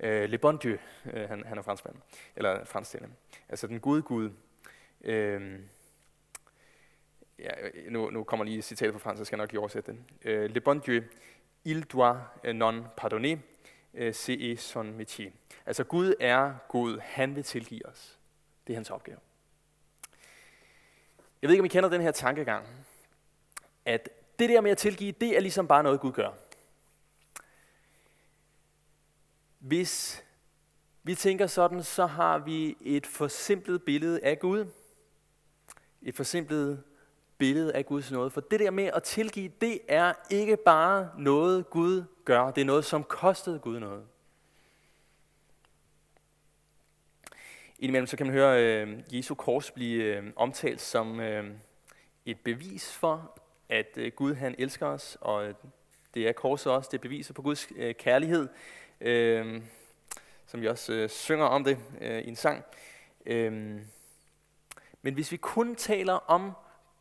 øh, 0.00 0.28
Le 0.28 0.38
Bon 0.38 0.56
Dieu, 0.56 0.76
øh, 1.12 1.28
han, 1.28 1.44
han 1.46 1.58
er 1.58 1.62
franskmand, 1.62 1.96
eller 2.36 2.64
fransktalende, 2.64 3.14
altså 3.48 3.66
den 3.66 3.80
gode 3.80 4.02
Gud. 4.02 4.30
Øh, 5.04 5.58
ja, 7.38 7.50
nu, 7.90 8.10
nu 8.10 8.24
kommer 8.24 8.44
lige 8.44 8.62
citatet 8.62 8.92
på 8.92 8.98
fransk, 8.98 9.18
så 9.18 9.24
skal 9.24 9.36
jeg 9.36 9.42
nok 9.42 9.52
lige 9.52 9.60
oversætte 9.60 9.92
det. 9.92 9.98
Øh, 10.24 10.50
Le 10.50 10.60
Bon 10.60 10.80
Dieu, 10.80 11.02
il 11.64 11.82
doit 11.82 12.16
øh, 12.44 12.54
non 12.54 12.84
pardonner, 12.96 13.36
Øh, 13.94 14.14
se 14.14 14.56
son 14.56 15.00
métier. 15.00 15.30
Altså 15.66 15.84
Gud 15.84 16.14
er 16.20 16.54
Gud, 16.68 16.98
han 16.98 17.36
vil 17.36 17.44
tilgive 17.44 17.86
os. 17.86 18.18
Det 18.66 18.72
er 18.72 18.76
hans 18.76 18.90
opgave. 18.90 19.18
Jeg 21.42 21.48
ved 21.48 21.54
ikke, 21.54 21.60
om 21.60 21.66
I 21.66 21.68
kender 21.68 21.88
den 21.88 22.00
her 22.00 22.10
tankegang, 22.10 22.66
at 23.84 24.08
det 24.38 24.48
der 24.48 24.60
med 24.60 24.70
at 24.70 24.78
tilgive, 24.78 25.12
det 25.12 25.36
er 25.36 25.40
ligesom 25.40 25.68
bare 25.68 25.82
noget, 25.82 26.00
Gud 26.00 26.12
gør. 26.12 26.30
Hvis 29.58 30.24
vi 31.02 31.14
tænker 31.14 31.46
sådan, 31.46 31.82
så 31.82 32.06
har 32.06 32.38
vi 32.38 32.76
et 32.80 33.06
forsimplet 33.06 33.82
billede 33.82 34.24
af 34.24 34.38
Gud. 34.38 34.66
Et 36.02 36.16
forsimplet 36.16 36.82
billede 37.42 37.74
af 37.74 37.86
Guds 37.86 38.10
nåde. 38.10 38.30
For 38.30 38.40
det 38.40 38.60
der 38.60 38.70
med 38.70 38.84
at 38.84 39.02
tilgive, 39.02 39.50
det 39.60 39.80
er 39.88 40.12
ikke 40.30 40.56
bare 40.56 41.10
noget, 41.18 41.70
Gud 41.70 42.04
gør. 42.24 42.50
Det 42.50 42.60
er 42.60 42.64
noget, 42.64 42.84
som 42.84 43.04
kostede 43.04 43.58
Gud 43.58 43.80
noget. 43.80 44.04
Indimellem 47.78 48.06
så 48.06 48.16
kan 48.16 48.26
man 48.26 48.34
høre 48.34 48.64
øh, 48.64 49.16
Jesu 49.16 49.34
kors 49.34 49.70
blive 49.70 50.04
øh, 50.04 50.32
omtalt 50.36 50.80
som 50.80 51.20
øh, 51.20 51.50
et 52.26 52.40
bevis 52.40 52.92
for, 52.92 53.40
at 53.68 53.88
øh, 53.96 54.12
Gud 54.16 54.34
han 54.34 54.54
elsker 54.58 54.86
os, 54.86 55.18
og 55.20 55.46
øh, 55.46 55.54
det 56.14 56.28
er 56.28 56.32
korset 56.32 56.72
også, 56.72 56.88
det 56.92 57.00
beviser 57.00 57.34
på 57.34 57.42
Guds 57.42 57.68
øh, 57.76 57.94
kærlighed, 57.94 58.48
øh, 59.00 59.62
som 60.46 60.60
vi 60.60 60.68
også 60.68 60.92
øh, 60.92 61.08
synger 61.08 61.46
om 61.46 61.64
det 61.64 61.78
øh, 62.00 62.22
i 62.22 62.28
en 62.28 62.36
sang. 62.36 62.64
Øh, 63.26 63.52
men 65.02 65.14
hvis 65.14 65.32
vi 65.32 65.36
kun 65.36 65.74
taler 65.74 66.14
om 66.14 66.52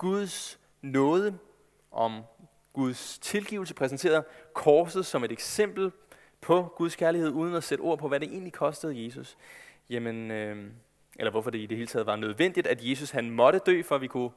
Guds 0.02 0.60
nåde, 0.82 1.38
om 1.92 2.22
Guds 2.74 3.20
tilgivelse, 3.20 3.74
præsenterer 3.74 4.22
korset 4.54 5.06
som 5.06 5.24
et 5.24 5.32
eksempel 5.32 5.92
på 6.42 6.74
Guds 6.78 6.96
kærlighed, 6.96 7.30
uden 7.30 7.56
at 7.56 7.64
sætte 7.64 7.82
ord 7.82 8.00
på, 8.00 8.08
hvad 8.08 8.20
det 8.20 8.30
egentlig 8.30 8.54
kostede 8.54 9.06
Jesus, 9.06 9.38
jamen, 9.90 10.32
øh, 10.32 10.72
eller 11.16 11.32
hvorfor 11.32 11.50
det 11.50 11.60
i 11.60 11.66
det 11.66 11.78
hele 11.78 11.88
taget 11.88 12.06
var 12.06 12.16
nødvendigt, 12.16 12.68
at 12.68 12.90
Jesus 12.90 13.12
han 13.12 13.30
måtte 13.30 13.60
dø, 13.60 13.82
for 13.82 13.96
at 13.96 14.02
vi 14.02 14.08
kunne 14.08 14.32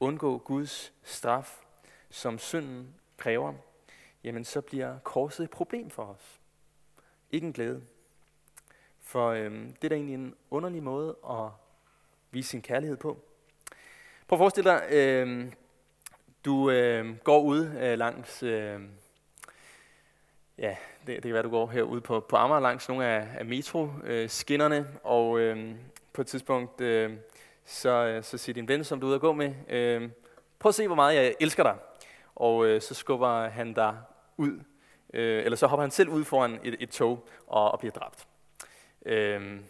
undgå 0.00 0.38
Guds 0.38 0.92
straf, 1.02 1.60
som 2.10 2.38
synden 2.38 2.94
kræver, 3.16 3.54
jamen 4.24 4.44
så 4.44 4.60
bliver 4.60 4.98
korset 4.98 5.44
et 5.44 5.50
problem 5.50 5.90
for 5.90 6.04
os. 6.04 6.40
Ikke 7.30 7.46
en 7.46 7.52
glæde. 7.52 7.82
For 9.00 9.28
øh, 9.28 9.52
det 9.52 9.84
er 9.84 9.88
da 9.88 9.94
egentlig 9.94 10.14
en 10.14 10.34
underlig 10.50 10.82
måde 10.82 11.16
at 11.30 11.48
vise 12.30 12.48
sin 12.48 12.62
kærlighed 12.62 12.96
på. 12.96 13.24
Prøv 14.30 14.36
at 14.36 14.40
forestille 14.40 14.70
dig, 14.70 14.82
øh, 14.90 15.46
du 16.44 16.70
øh, 16.70 17.16
går 17.24 17.40
ud 17.40 17.70
øh, 17.80 17.98
langs, 17.98 18.42
øh, 18.42 18.80
ja, 20.58 20.76
det, 21.06 21.06
det 21.06 21.22
kan 21.22 21.32
være, 21.32 21.42
du 21.42 21.50
går 21.50 21.66
herude 21.66 22.00
på, 22.00 22.20
på 22.20 22.36
Amager 22.36 22.60
langs 22.60 22.88
nogle 22.88 23.06
af, 23.06 23.28
af 23.38 23.44
metroskinnerne, 23.44 24.76
øh, 24.76 24.84
og 25.02 25.40
øh, 25.40 25.74
på 26.12 26.20
et 26.20 26.26
tidspunkt, 26.26 26.80
øhm, 26.80 27.12
øh, 27.12 27.18
så, 27.64 28.20
så 28.22 28.38
siger 28.38 28.54
din 28.54 28.68
ven, 28.68 28.84
som 28.84 29.00
du 29.00 29.06
er 29.06 29.08
ude 29.08 29.14
at 29.14 29.20
gå 29.20 29.32
med, 29.32 29.54
øh, 29.68 30.10
prøv 30.58 30.68
at 30.68 30.74
se, 30.74 30.86
hvor 30.86 30.96
meget 30.96 31.16
jeg 31.16 31.34
elsker 31.40 31.62
dig. 31.62 31.76
Og 32.34 32.66
øh, 32.66 32.80
så 32.80 32.94
skubber 32.94 33.48
han 33.48 33.72
dig 33.74 33.96
ud, 34.36 34.60
øh, 35.14 35.44
eller 35.44 35.56
så 35.56 35.66
hopper 35.66 35.82
han 35.82 35.90
selv 35.90 36.08
ud 36.08 36.24
foran 36.24 36.60
et, 36.64 36.76
et 36.80 36.90
tog 36.90 37.28
og, 37.46 37.72
og 37.72 37.78
bliver 37.78 37.92
dræbt. 37.92 38.26
Øh, 39.06 39.60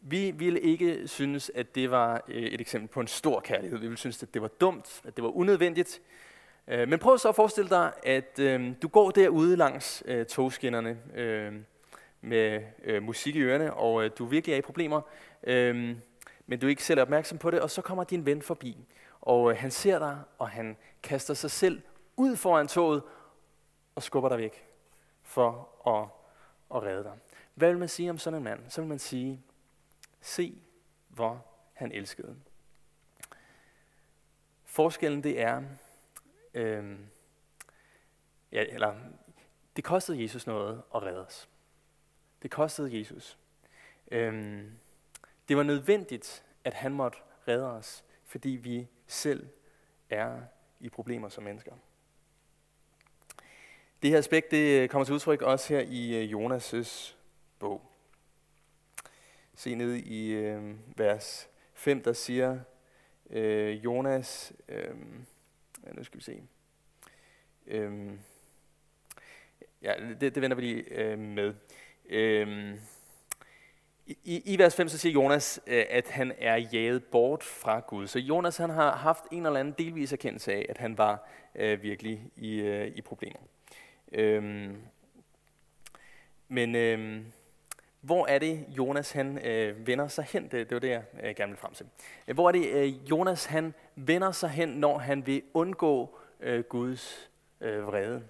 vi 0.00 0.30
ville 0.30 0.60
ikke 0.60 1.08
synes, 1.08 1.50
at 1.54 1.74
det 1.74 1.90
var 1.90 2.24
øh, 2.28 2.42
et 2.42 2.60
eksempel 2.60 2.88
på 2.88 3.00
en 3.00 3.06
stor 3.06 3.40
kærlighed. 3.40 3.78
Vi 3.78 3.86
ville 3.86 3.98
synes, 3.98 4.22
at 4.22 4.34
det 4.34 4.42
var 4.42 4.48
dumt, 4.48 5.00
at 5.04 5.16
det 5.16 5.24
var 5.24 5.30
unødvendigt. 5.30 6.00
Øh, 6.68 6.88
men 6.88 6.98
prøv 6.98 7.18
så 7.18 7.28
at 7.28 7.34
forestille 7.34 7.70
dig, 7.70 7.92
at 8.02 8.38
øh, 8.38 8.72
du 8.82 8.88
går 8.88 9.10
derude 9.10 9.56
langs 9.56 10.04
togskinnerne 10.28 10.98
med 12.20 13.00
musik 13.00 13.36
i 13.36 13.40
ørerne, 13.40 13.74
og 13.74 14.18
du 14.18 14.24
virkelig 14.24 14.54
er 14.54 14.58
i 14.58 14.62
problemer, 14.62 15.00
men 16.46 16.58
du 16.60 16.66
er 16.66 16.70
ikke 16.70 16.84
selv 16.84 17.00
opmærksom 17.00 17.38
på 17.38 17.50
det, 17.50 17.60
og 17.60 17.70
så 17.70 17.82
kommer 17.82 18.04
din 18.04 18.26
ven 18.26 18.42
forbi, 18.42 18.76
og 19.20 19.56
han 19.56 19.70
ser 19.70 19.98
dig, 19.98 20.18
og 20.38 20.48
han 20.48 20.76
kaster 21.02 21.34
sig 21.34 21.50
selv 21.50 21.80
ud 22.16 22.36
foran 22.36 22.68
toget 22.68 23.02
og 23.94 24.02
skubber 24.02 24.28
dig 24.28 24.38
væk 24.38 24.66
for 25.22 25.68
at, 25.86 26.08
at 26.76 26.82
redde 26.82 27.04
dig. 27.04 27.12
Hvad 27.54 27.68
vil 27.68 27.78
man 27.78 27.88
sige 27.88 28.10
om 28.10 28.18
sådan 28.18 28.38
en 28.38 28.44
mand? 28.44 28.60
Så 28.68 28.80
vil 28.80 28.88
man 28.88 28.98
sige, 28.98 29.40
Se, 30.28 30.62
hvor 31.08 31.46
han 31.74 31.92
elskede. 31.92 32.36
Forskellen 34.64 35.22
det 35.22 35.40
er, 35.40 35.62
øh, 36.54 36.98
ja, 38.52 38.64
eller 38.68 39.00
det 39.76 39.84
kostede 39.84 40.22
Jesus 40.22 40.46
noget 40.46 40.82
at 40.94 41.02
redde 41.02 41.26
os. 41.26 41.48
Det 42.42 42.50
kostede 42.50 42.98
Jesus. 42.98 43.38
Øh, 44.10 44.64
det 45.48 45.56
var 45.56 45.62
nødvendigt, 45.62 46.44
at 46.64 46.74
han 46.74 46.92
måtte 46.92 47.18
redde 47.48 47.72
os, 47.72 48.04
fordi 48.24 48.50
vi 48.50 48.88
selv 49.06 49.48
er 50.10 50.40
i 50.80 50.88
problemer 50.88 51.28
som 51.28 51.44
mennesker. 51.44 51.72
Det 54.02 54.10
her 54.10 54.18
aspekt 54.18 54.50
det 54.50 54.82
øh, 54.82 54.88
kommer 54.88 55.04
til 55.04 55.14
udtryk 55.14 55.42
også 55.42 55.74
her 55.74 55.80
i 55.80 56.24
øh, 56.24 56.30
Jonas' 56.30 57.14
bog. 57.58 57.92
Se 59.58 59.74
ned 59.74 59.94
i 59.94 60.30
øh, 60.30 60.74
vers 60.96 61.50
5, 61.74 62.02
der 62.02 62.12
siger 62.12 62.58
øh, 63.30 63.84
Jonas, 63.84 64.52
øh, 64.68 64.94
ja, 65.86 65.92
nu 65.92 66.04
skal 66.04 66.18
vi 66.18 66.24
se, 66.24 66.42
øh, 67.66 68.10
ja, 69.82 69.94
det, 70.20 70.34
det 70.34 70.42
vender 70.42 70.54
vi 70.54 70.62
lige 70.62 70.84
øh, 70.90 71.18
med. 71.18 71.54
Øh, 72.08 72.74
i, 74.06 74.42
I 74.44 74.58
vers 74.58 74.76
5 74.76 74.88
så 74.88 74.98
siger 74.98 75.12
Jonas, 75.12 75.60
øh, 75.66 75.84
at 75.90 76.08
han 76.08 76.32
er 76.38 76.56
jaget 76.56 77.04
bort 77.04 77.42
fra 77.42 77.80
Gud. 77.80 78.06
Så 78.06 78.18
Jonas 78.18 78.56
han 78.56 78.70
har 78.70 78.96
haft 78.96 79.24
en 79.32 79.46
eller 79.46 79.60
anden 79.60 79.74
delvis 79.78 80.12
erkendelse 80.12 80.52
af, 80.52 80.66
at 80.68 80.78
han 80.78 80.98
var 80.98 81.28
øh, 81.54 81.82
virkelig 81.82 82.30
i, 82.36 82.54
øh, 82.60 82.86
i 82.96 83.00
problemer. 83.00 83.40
Øh, 84.12 84.70
men 86.48 86.74
øh, 86.74 87.24
hvor 88.00 88.26
er 88.26 88.38
det, 88.38 88.64
Jonas 88.68 89.12
han 89.12 89.46
øh, 89.46 89.86
vender 89.86 90.08
sig 90.08 90.24
hen? 90.24 90.42
Det, 90.42 90.52
det 90.52 90.70
var 90.70 90.78
det, 90.78 90.88
jeg 90.88 91.02
øh, 91.22 91.34
gerne 91.34 91.50
ville 91.50 91.60
frem 91.60 91.74
til. 91.74 91.86
Øh, 92.28 92.34
hvor 92.34 92.48
er 92.48 92.52
det, 92.52 92.66
øh, 92.66 93.10
Jonas 93.10 93.44
han 93.44 93.74
vender 93.96 94.32
sig 94.32 94.50
hen, 94.50 94.68
når 94.68 94.98
han 94.98 95.26
vil 95.26 95.42
undgå 95.54 96.18
øh, 96.40 96.64
Guds 96.64 97.30
øh, 97.60 97.86
vrede? 97.86 98.22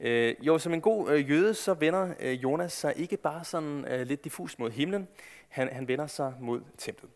Øh, 0.00 0.34
jo, 0.40 0.58
som 0.58 0.74
en 0.74 0.80
god 0.80 1.10
øh, 1.10 1.30
jøde, 1.30 1.54
så 1.54 1.74
vender 1.74 2.14
øh, 2.20 2.42
Jonas 2.42 2.72
sig 2.72 2.92
ikke 2.96 3.16
bare 3.16 3.44
sådan 3.44 3.84
øh, 3.88 4.06
lidt 4.06 4.24
diffus 4.24 4.58
mod 4.58 4.70
himlen, 4.70 5.08
han, 5.48 5.68
han 5.72 5.88
vender 5.88 6.06
sig 6.06 6.34
mod 6.40 6.60
templet. 6.78 7.10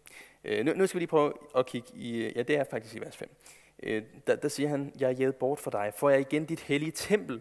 Øh, 0.45 0.65
nu, 0.65 0.73
nu 0.73 0.87
skal 0.87 0.99
vi 0.99 1.01
lige 1.01 1.09
prøve 1.09 1.33
at 1.57 1.67
kigge 1.67 1.89
i, 1.95 2.17
øh, 2.17 2.37
ja 2.37 2.43
det 2.43 2.57
er 2.57 2.65
faktisk 2.65 2.95
i 2.95 3.01
vers 3.01 3.17
5. 3.17 3.37
Øh, 3.83 4.03
der, 4.27 4.37
der 4.37 4.49
siger 4.49 4.69
han, 4.69 4.93
jeg 5.01 5.07
er 5.07 5.15
jævet 5.15 5.37
bort 5.37 5.59
for 5.59 5.71
dig, 5.71 5.93
for 5.97 6.11
jeg 6.11 6.21
igen 6.21 6.45
dit 6.45 6.61
hellige 6.61 6.93
tempel 6.93 7.41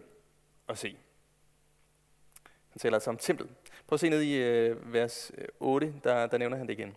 at 0.68 0.78
se. 0.78 0.96
Han 2.70 2.78
taler 2.78 2.96
altså 2.96 3.10
om 3.10 3.16
templet. 3.16 3.50
Prøv 3.92 3.94
at 3.96 4.00
se 4.00 4.08
ned 4.08 4.22
i 4.22 4.34
øh, 4.34 4.92
vers 4.92 5.32
øh, 5.38 5.44
8, 5.60 5.94
der, 6.04 6.26
der 6.26 6.38
nævner 6.38 6.56
han 6.56 6.66
det 6.66 6.72
igen. 6.72 6.96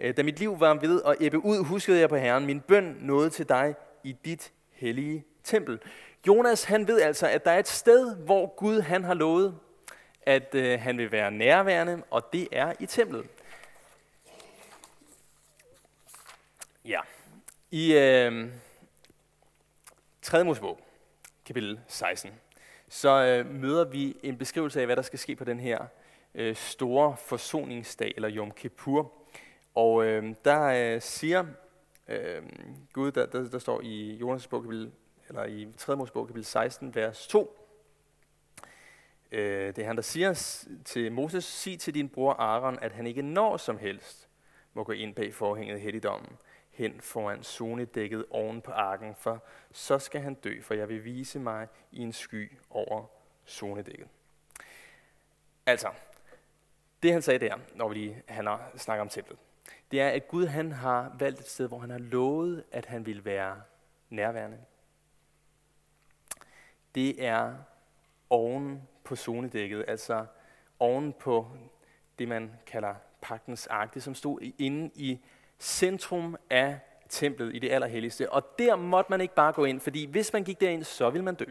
Øh, 0.00 0.16
da 0.16 0.22
mit 0.22 0.38
liv 0.38 0.60
var 0.60 0.74
ved 0.74 1.02
at 1.06 1.16
æbbe 1.20 1.44
ud, 1.44 1.64
huskede 1.64 2.00
jeg 2.00 2.08
på 2.08 2.16
Herren, 2.16 2.46
min 2.46 2.60
bøn 2.60 2.96
nåede 3.00 3.30
til 3.30 3.48
dig 3.48 3.74
i 4.04 4.12
dit 4.24 4.52
hellige 4.72 5.24
tempel. 5.44 5.80
Jonas 6.26 6.64
han 6.64 6.88
ved 6.88 7.00
altså, 7.00 7.28
at 7.28 7.44
der 7.44 7.50
er 7.50 7.58
et 7.58 7.68
sted, 7.68 8.16
hvor 8.16 8.54
Gud 8.56 8.80
han 8.80 9.04
har 9.04 9.14
lovet, 9.14 9.58
at 10.22 10.54
øh, 10.54 10.80
han 10.80 10.98
vil 10.98 11.12
være 11.12 11.30
nærværende, 11.30 12.02
og 12.10 12.32
det 12.32 12.48
er 12.52 12.72
i 12.80 12.86
templet. 12.86 13.26
Ja. 16.84 17.00
I 17.70 17.94
øh, 17.94 18.48
3. 20.22 20.44
Mosebog, 20.44 20.80
kapitel 21.44 21.80
16, 21.88 22.30
så 22.88 23.10
øh, 23.10 23.54
møder 23.54 23.84
vi 23.84 24.16
en 24.22 24.38
beskrivelse 24.38 24.80
af, 24.80 24.86
hvad 24.86 24.96
der 24.96 25.02
skal 25.02 25.18
ske 25.18 25.36
på 25.36 25.44
den 25.44 25.60
her 25.60 25.86
øh, 26.36 26.56
store 26.56 27.16
forsoningsdag, 27.16 28.12
eller 28.16 28.30
Yom 28.36 28.50
Kippur. 28.50 29.12
Og 29.74 30.04
øh, 30.04 30.34
der 30.44 30.94
øh, 30.94 31.00
siger 31.02 31.44
øh, 32.08 32.42
Gud, 32.92 33.12
der, 33.12 33.26
der, 33.26 33.48
der 33.48 33.58
står 33.58 33.80
i 33.80 34.18
Jonas' 34.22 34.48
bog, 34.48 34.62
kapitel, 34.62 34.92
eller 35.28 35.44
i 35.44 35.72
3. 35.76 35.96
Mosebog, 35.96 36.26
kapitel 36.26 36.44
16, 36.44 36.94
vers 36.94 37.26
2, 37.26 37.58
øh, 39.32 39.66
det 39.66 39.78
er 39.78 39.86
han, 39.86 39.96
der 39.96 40.02
siger 40.02 40.60
til 40.84 41.12
Moses, 41.12 41.44
sig 41.44 41.80
til 41.80 41.94
din 41.94 42.08
bror 42.08 42.32
Aaron, 42.32 42.78
at 42.82 42.92
han 42.92 43.06
ikke 43.06 43.22
når 43.22 43.56
som 43.56 43.78
helst 43.78 44.28
må 44.74 44.84
gå 44.84 44.92
ind 44.92 45.14
bag 45.14 45.34
forhænget 45.34 45.80
helligdommen, 45.80 46.36
hen 46.70 47.00
foran 47.00 47.42
zonedækket 47.42 48.24
oven 48.30 48.60
på 48.60 48.70
arken, 48.70 49.14
for 49.14 49.44
så 49.72 49.98
skal 49.98 50.20
han 50.20 50.34
dø, 50.34 50.60
for 50.62 50.74
jeg 50.74 50.88
vil 50.88 51.04
vise 51.04 51.38
mig 51.38 51.68
i 51.92 52.00
en 52.00 52.12
sky 52.12 52.52
over 52.70 53.04
zonedækket. 53.46 54.08
Altså, 55.66 55.88
det 57.06 57.12
han 57.12 57.22
sagde 57.22 57.38
der, 57.38 57.56
når 57.74 57.88
vi 57.88 57.94
lige, 57.94 58.22
han 58.28 58.46
har 58.46 58.70
snakket 58.76 59.00
om 59.00 59.08
templet, 59.08 59.38
det 59.90 60.00
er, 60.00 60.08
at 60.08 60.28
Gud 60.28 60.46
han 60.46 60.72
har 60.72 61.16
valgt 61.18 61.40
et 61.40 61.48
sted, 61.48 61.68
hvor 61.68 61.78
han 61.78 61.90
har 61.90 61.98
lovet, 61.98 62.64
at 62.72 62.86
han 62.86 63.06
vil 63.06 63.24
være 63.24 63.62
nærværende. 64.10 64.58
Det 66.94 67.26
er 67.26 67.54
oven 68.30 68.88
på 69.04 69.16
zonedækket, 69.16 69.84
altså 69.88 70.26
oven 70.78 71.12
på 71.12 71.50
det, 72.18 72.28
man 72.28 72.52
kalder 72.66 72.94
pagtens 73.20 73.66
ark, 73.66 73.94
det 73.94 74.02
som 74.02 74.14
stod 74.14 74.52
inde 74.58 74.90
i 74.94 75.20
centrum 75.58 76.36
af 76.50 76.78
templet 77.08 77.54
i 77.54 77.58
det 77.58 77.70
allerhelligste. 77.70 78.32
Og 78.32 78.58
der 78.58 78.76
måtte 78.76 79.10
man 79.10 79.20
ikke 79.20 79.34
bare 79.34 79.52
gå 79.52 79.64
ind, 79.64 79.80
fordi 79.80 80.04
hvis 80.04 80.32
man 80.32 80.44
gik 80.44 80.60
derind, 80.60 80.84
så 80.84 81.10
ville 81.10 81.24
man 81.24 81.34
dø. 81.34 81.44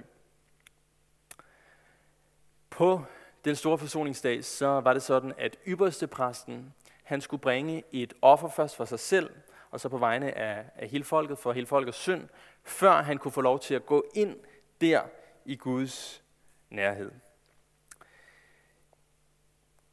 På 2.69 3.01
den 3.45 3.55
store 3.55 3.77
forsoningsdag, 3.77 4.45
så 4.45 4.67
var 4.67 4.93
det 4.93 5.03
sådan, 5.03 5.33
at 5.37 5.57
ypperste 5.67 6.07
præsten, 6.07 6.73
han 7.03 7.21
skulle 7.21 7.41
bringe 7.41 7.83
et 7.91 8.13
offer 8.21 8.49
først 8.49 8.75
for 8.75 8.85
sig 8.85 8.99
selv, 8.99 9.29
og 9.71 9.79
så 9.79 9.89
på 9.89 9.97
vegne 9.97 10.37
af, 10.37 10.65
af 10.75 10.89
hele 10.89 11.03
folket, 11.03 11.37
for 11.37 11.53
hele 11.53 11.67
folkets 11.67 11.97
synd, 11.97 12.29
før 12.63 13.01
han 13.01 13.17
kunne 13.17 13.31
få 13.31 13.41
lov 13.41 13.59
til 13.59 13.75
at 13.75 13.85
gå 13.85 14.05
ind 14.13 14.39
der 14.81 15.03
i 15.45 15.55
Guds 15.55 16.23
nærhed. 16.69 17.11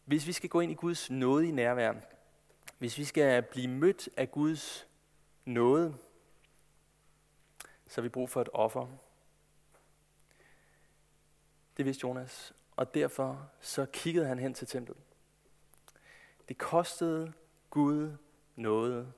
Hvis 0.05 0.27
vi 0.27 0.33
skal 0.33 0.51
gå 0.51 0.61
ind 0.61 0.73
i 0.73 0.75
Guds 0.75 1.11
nåde 1.11 1.49
i 1.49 1.51
nærvær, 1.51 1.95
hvis 2.79 2.99
vi 2.99 3.05
skal 3.05 3.43
blive 3.43 3.69
mødt 3.69 4.09
af 4.17 4.31
Guds 4.31 4.87
nåde, 5.45 5.97
så 7.89 8.01
har 8.01 8.03
vi 8.03 8.09
brug 8.09 8.31
for 8.31 8.41
et 8.41 8.49
offer. 8.53 8.87
Det 11.77 11.85
vidste 11.85 12.05
Jonas, 12.05 12.53
og 12.77 12.95
derfor 12.95 13.51
så 13.61 13.87
kiggede 13.93 14.27
han 14.27 14.39
hen 14.39 14.55
til 14.55 14.67
templet. 14.67 14.97
Det 16.49 16.59
kostede 16.59 17.33
Gud 17.71 18.17
noget 18.57 19.13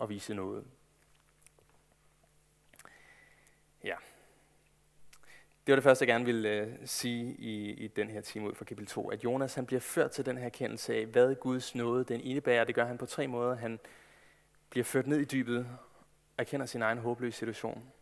at 0.00 0.08
vise 0.08 0.34
noget. 0.34 0.64
Ja. 3.84 3.94
Det 5.66 5.72
var 5.72 5.76
det 5.76 5.84
første, 5.84 6.02
jeg 6.02 6.08
gerne 6.08 6.24
ville 6.24 6.76
uh, 6.80 6.86
sige 6.88 7.34
i, 7.34 7.70
i 7.70 7.88
den 7.88 8.10
her 8.10 8.20
time 8.20 8.48
ud 8.48 8.54
fra 8.54 8.64
kapitel 8.64 8.86
2, 8.86 9.10
at 9.10 9.24
Jonas 9.24 9.54
han 9.54 9.66
bliver 9.66 9.80
ført 9.80 10.10
til 10.10 10.26
den 10.26 10.38
her 10.38 10.48
kendelse 10.48 10.94
af, 10.94 11.06
hvad 11.06 11.34
Guds 11.34 11.74
nåde 11.74 12.04
den 12.04 12.20
indebærer. 12.20 12.64
Det 12.64 12.74
gør 12.74 12.84
han 12.84 12.98
på 12.98 13.06
tre 13.06 13.26
måder. 13.26 13.54
Han 13.54 13.78
bliver 14.70 14.84
ført 14.84 15.06
ned 15.06 15.18
i 15.18 15.24
dybet 15.24 15.58
og 15.58 16.38
erkender 16.38 16.66
sin 16.66 16.82
egen 16.82 16.98
håbløse 16.98 17.38
situation. 17.38 17.92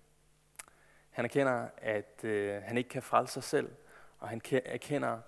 Han 1.11 1.25
erkender, 1.25 1.69
at 1.77 2.21
uh, 2.25 2.63
han 2.63 2.79
ikke 2.79 2.91
kan 2.91 3.03
frelse 3.03 3.33
sig 3.33 3.43
selv, 3.43 3.71
og 4.19 4.29
han 4.29 4.41
erkender 4.53 5.19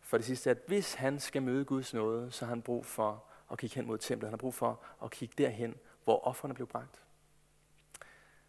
for 0.00 0.16
det 0.16 0.26
sidste, 0.26 0.50
at 0.50 0.58
hvis 0.66 0.94
han 0.94 1.20
skal 1.20 1.42
møde 1.42 1.64
Guds 1.64 1.94
nåde, 1.94 2.30
så 2.30 2.44
har 2.44 2.50
han 2.50 2.62
brug 2.62 2.86
for 2.86 3.24
at 3.52 3.58
kigge 3.58 3.76
hen 3.76 3.86
mod 3.86 3.98
templet. 3.98 4.28
Han 4.28 4.32
har 4.32 4.38
brug 4.38 4.54
for 4.54 4.80
at 5.02 5.10
kigge 5.10 5.34
derhen, 5.38 5.74
hvor 6.04 6.26
offerne 6.26 6.54
blev 6.54 6.66
bragt. 6.66 7.02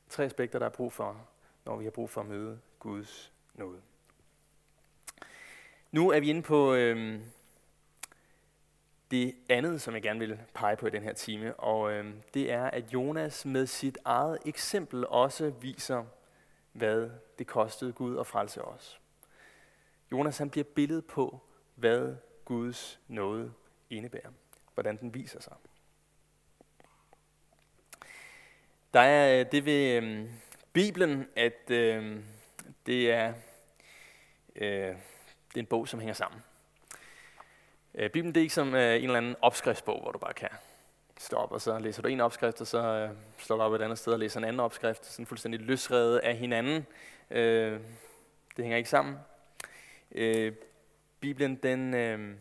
Tre 0.10 0.24
aspekter, 0.24 0.60
der 0.60 0.66
er 0.66 0.70
brug 0.70 0.94
for, 0.94 1.28
når 1.66 1.78
vi 1.78 1.84
har 1.84 1.92
brug 1.92 2.10
for 2.10 2.22
at 2.22 2.28
møde 2.28 2.60
Guds 2.80 3.34
nåde. 3.54 3.82
Nu 5.92 6.10
er 6.10 6.20
vi 6.20 6.30
inde 6.30 6.42
på 6.42 6.74
øhm, 6.74 7.24
det 9.12 9.36
andet, 9.50 9.82
som 9.82 9.94
jeg 9.94 10.02
gerne 10.02 10.20
vil 10.20 10.40
pege 10.54 10.76
på 10.76 10.88
i 10.88 10.90
den 10.90 11.04
her 11.04 11.14
time, 11.14 11.60
og 11.60 11.92
øhm, 11.92 12.22
det 12.34 12.52
er, 12.52 12.66
at 12.66 12.94
Jonas 12.94 13.46
med 13.46 13.68
sit 13.68 13.98
eget 14.06 14.38
eksempel 14.46 15.08
også 15.08 15.50
viser, 15.50 16.06
hvad 16.72 17.10
det 17.40 17.48
kostede 17.48 17.94
Gud 17.94 18.20
at 18.20 18.28
frelse 18.28 18.62
os. 18.62 19.01
Jonas 20.12 20.38
han 20.38 20.50
bliver 20.50 20.64
billedet 20.64 21.06
på, 21.06 21.40
hvad 21.76 22.16
Guds 22.46 23.00
nåde 23.08 23.54
indebærer. 23.90 24.30
Hvordan 24.74 24.98
den 24.98 25.14
viser 25.14 25.42
sig. 25.42 25.54
Der 28.94 29.00
er 29.00 29.40
øh, 29.40 29.52
det 29.52 29.66
ved 29.66 29.92
øhm, 29.92 30.30
Bibelen, 30.74 31.28
at 31.36 31.72
øhm, 31.72 32.24
det 32.86 33.12
er, 33.12 33.34
øh, 34.56 34.66
det 34.66 35.56
er 35.56 35.60
en 35.60 35.66
bog, 35.66 35.88
som 35.88 36.00
hænger 36.00 36.14
sammen. 36.14 36.42
Øh, 37.96 38.10
Bibelen 38.10 38.36
det 38.36 38.42
er 38.42 38.44
ikke 38.44 38.54
som 38.54 38.76
øh, 38.76 38.96
en 38.96 39.04
eller 39.04 39.18
anden 39.18 39.36
opskriftsbog, 39.42 40.02
hvor 40.02 40.12
du 40.12 40.20
bare 40.20 40.34
kan 40.34 40.50
stoppe, 41.18 41.44
op, 41.44 41.52
og 41.52 41.62
så 41.62 41.80
læser 41.80 42.02
du 42.02 42.08
en 42.08 42.22
opskrift, 42.22 42.62
og 42.62 42.68
så 42.68 42.80
øh, 42.80 43.10
slår 43.38 43.58
du 43.58 43.64
op 43.64 43.74
et 43.74 43.82
andet 43.82 43.98
sted 44.00 44.14
og 44.14 44.20
læser 44.20 44.40
en 44.40 44.44
anden 44.44 44.60
opskrift, 44.60 45.06
sådan 45.06 45.26
fuldstændig 45.26 45.62
løsredet 45.62 46.18
af 46.20 46.36
hinanden. 46.36 46.86
Øh, 47.32 47.80
det 48.58 48.66
hænger 48.66 48.78
ikke 48.78 48.90
sammen. 48.90 49.16
Øh, 50.12 50.54
Bibelen 51.20 51.56
den 51.56 51.94
øh, 51.94 52.36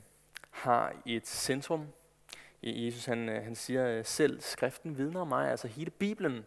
har 0.51 0.93
et 1.07 1.27
centrum. 1.27 1.87
Jesus 2.63 3.05
han, 3.05 3.29
øh, 3.29 3.45
han 3.45 3.55
siger 3.55 3.87
øh, 3.89 4.05
selv, 4.05 4.41
skriften 4.41 4.99
vidner 4.99 5.21
om 5.21 5.29
mig, 5.29 5.51
altså 5.51 5.69
hele 5.69 5.91
Bibelen, 5.91 6.47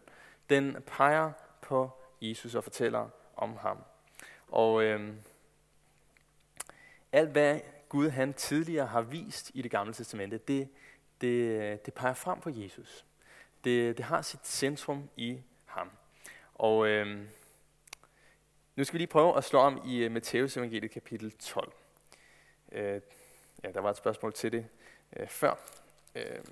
den 0.50 0.76
peger 0.86 1.32
på 1.62 1.90
Jesus 2.20 2.54
og 2.54 2.64
fortæller 2.64 3.08
om 3.36 3.56
ham. 3.56 3.78
Og 4.48 4.84
øh, 4.84 5.14
alt 7.12 7.30
hvad 7.30 7.60
Gud 7.88 8.08
han 8.08 8.34
tidligere 8.34 8.86
har 8.86 9.00
vist 9.00 9.50
i 9.54 9.62
det 9.62 9.70
gamle 9.70 9.92
testamente, 9.92 10.38
det, 10.38 10.68
det, 11.20 11.28
øh, 11.28 11.78
det 11.86 11.94
peger 11.94 12.14
frem 12.14 12.40
på 12.40 12.50
Jesus. 12.50 13.04
Det, 13.64 13.96
det 13.96 14.04
har 14.04 14.22
sit 14.22 14.46
centrum 14.46 15.08
i 15.16 15.40
ham. 15.64 15.90
Og 16.54 16.88
øh, 16.88 17.24
nu 18.76 18.84
skal 18.84 18.92
vi 18.92 18.98
lige 18.98 19.06
prøve 19.06 19.36
at 19.36 19.44
slå 19.44 19.58
om 19.58 19.82
i 19.86 19.96
øh, 19.96 20.12
Matteus 20.12 20.56
evangeliet 20.56 20.90
kapitel 20.90 21.32
12. 21.32 21.72
Øh, 22.72 23.00
ja, 23.64 23.70
der 23.70 23.80
var 23.80 23.90
et 23.90 23.96
spørgsmål 23.96 24.32
til 24.32 24.52
det 24.52 24.66
øh, 25.16 25.28
før, 25.28 25.54
uh, 26.14 26.44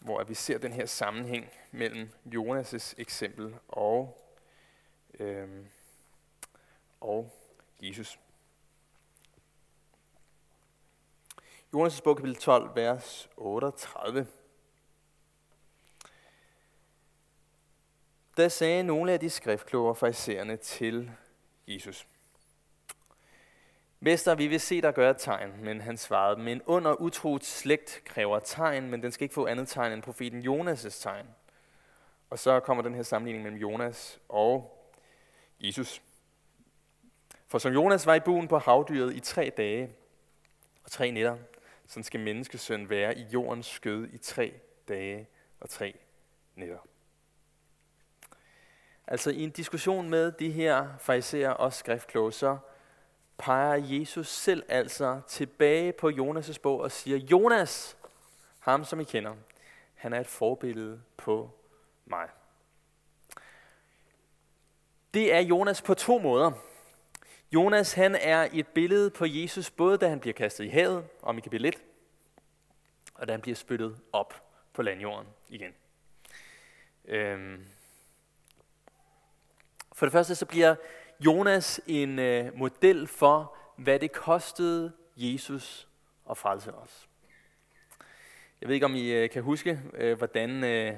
hvor 0.00 0.24
vi 0.24 0.34
ser 0.34 0.58
den 0.58 0.72
her 0.72 0.86
sammenhæng 0.86 1.50
mellem 1.70 2.10
Jonas' 2.26 2.94
eksempel 2.98 3.54
og, 3.68 4.18
uh, 5.20 5.48
og 7.00 7.32
Jesus. 7.80 8.18
Jonas' 11.76 12.02
bog 12.04 12.16
kapitel 12.16 12.36
12, 12.36 12.76
vers 12.76 13.30
38. 13.36 14.26
Der 18.36 18.48
sagde 18.48 18.82
nogle 18.82 19.12
af 19.12 19.20
de 19.20 19.30
skriftkloge 19.30 19.94
farisæerne 19.94 20.56
til 20.56 21.10
Jesus. 21.68 22.06
Mester, 24.00 24.34
vi 24.34 24.46
vil 24.46 24.60
se 24.60 24.80
dig 24.80 24.94
gøre 24.94 25.10
et 25.10 25.16
tegn, 25.18 25.64
men 25.64 25.80
han 25.80 25.96
svarede 25.96 26.36
dem, 26.36 26.48
en 26.48 26.62
under 26.62 27.00
utro 27.00 27.38
slægt 27.42 28.02
kræver 28.04 28.38
tegn, 28.38 28.90
men 28.90 29.02
den 29.02 29.12
skal 29.12 29.24
ikke 29.24 29.34
få 29.34 29.46
andet 29.46 29.68
tegn 29.68 29.92
end 29.92 30.02
profeten 30.02 30.42
Jonas' 30.42 31.02
tegn. 31.02 31.26
Og 32.30 32.38
så 32.38 32.60
kommer 32.60 32.82
den 32.82 32.94
her 32.94 33.02
sammenligning 33.02 33.42
mellem 33.42 33.60
Jonas 33.60 34.20
og 34.28 34.80
Jesus. 35.60 36.02
For 37.46 37.58
som 37.58 37.72
Jonas 37.72 38.06
var 38.06 38.14
i 38.14 38.20
buen 38.20 38.48
på 38.48 38.58
havdyret 38.58 39.14
i 39.14 39.20
tre 39.20 39.52
dage 39.56 39.90
og 40.84 40.90
tre 40.90 41.10
nætter, 41.10 41.36
så 41.86 42.02
skal 42.02 42.20
menneskesøn 42.20 42.90
være 42.90 43.18
i 43.18 43.22
jordens 43.22 43.66
skød 43.66 44.08
i 44.12 44.18
tre 44.18 44.54
dage 44.88 45.28
og 45.60 45.70
tre 45.70 45.94
nætter. 46.56 46.78
Altså 49.06 49.30
i 49.30 49.42
en 49.42 49.50
diskussion 49.50 50.10
med 50.10 50.32
de 50.32 50.50
her 50.50 50.88
fariserer 50.98 51.50
og 51.50 51.72
skriftkloge, 51.72 52.32
så 52.32 52.58
peger 53.38 53.74
Jesus 53.74 54.28
selv 54.28 54.62
altså 54.68 55.20
tilbage 55.28 55.92
på 55.92 56.10
Jonas' 56.10 56.60
bog 56.62 56.80
og 56.80 56.92
siger, 56.92 57.18
Jonas, 57.18 57.96
ham 58.58 58.84
som 58.84 59.00
I 59.00 59.04
kender, 59.04 59.34
han 59.94 60.12
er 60.12 60.20
et 60.20 60.26
forbillede 60.26 61.02
på 61.16 61.50
mig. 62.06 62.28
Det 65.14 65.34
er 65.34 65.40
Jonas 65.40 65.82
på 65.82 65.94
to 65.94 66.18
måder. 66.18 66.52
Jonas 67.52 67.92
han 67.92 68.14
er 68.14 68.48
et 68.52 68.66
billede 68.66 69.10
på 69.10 69.24
Jesus, 69.24 69.70
både 69.70 69.98
da 69.98 70.08
han 70.08 70.20
bliver 70.20 70.34
kastet 70.34 70.64
i 70.64 70.68
havet, 70.68 71.04
om 71.22 71.38
I 71.38 71.40
kan 71.40 71.50
blive 71.50 71.62
lidt, 71.62 71.82
og 73.14 73.28
da 73.28 73.32
han 73.32 73.40
bliver 73.40 73.56
spyttet 73.56 74.00
op 74.12 74.34
på 74.72 74.82
landjorden 74.82 75.28
igen. 75.48 75.72
Øhm. 77.04 77.66
For 79.94 80.06
det 80.06 80.12
første 80.12 80.34
så 80.34 80.46
bliver 80.46 80.74
Jonas 81.20 81.80
en 81.86 82.18
øh, 82.18 82.58
model 82.58 83.06
for, 83.06 83.56
hvad 83.76 83.98
det 83.98 84.12
kostede 84.12 84.92
Jesus 85.16 85.88
at 86.30 86.36
frelse 86.36 86.74
os. 86.74 87.08
Jeg 88.60 88.68
ved 88.68 88.74
ikke, 88.74 88.86
om 88.86 88.94
I 88.94 89.12
øh, 89.12 89.30
kan 89.30 89.42
huske, 89.42 89.80
øh, 89.94 90.18
hvordan 90.18 90.64
øh, 90.64 90.96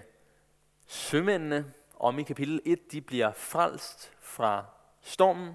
sømændene 0.86 1.72
om 1.96 2.18
i 2.18 2.22
kapitel 2.22 2.60
1, 2.64 2.92
de 2.92 3.00
bliver 3.00 3.32
frelst 3.32 4.12
fra 4.20 4.64
stormen, 5.02 5.54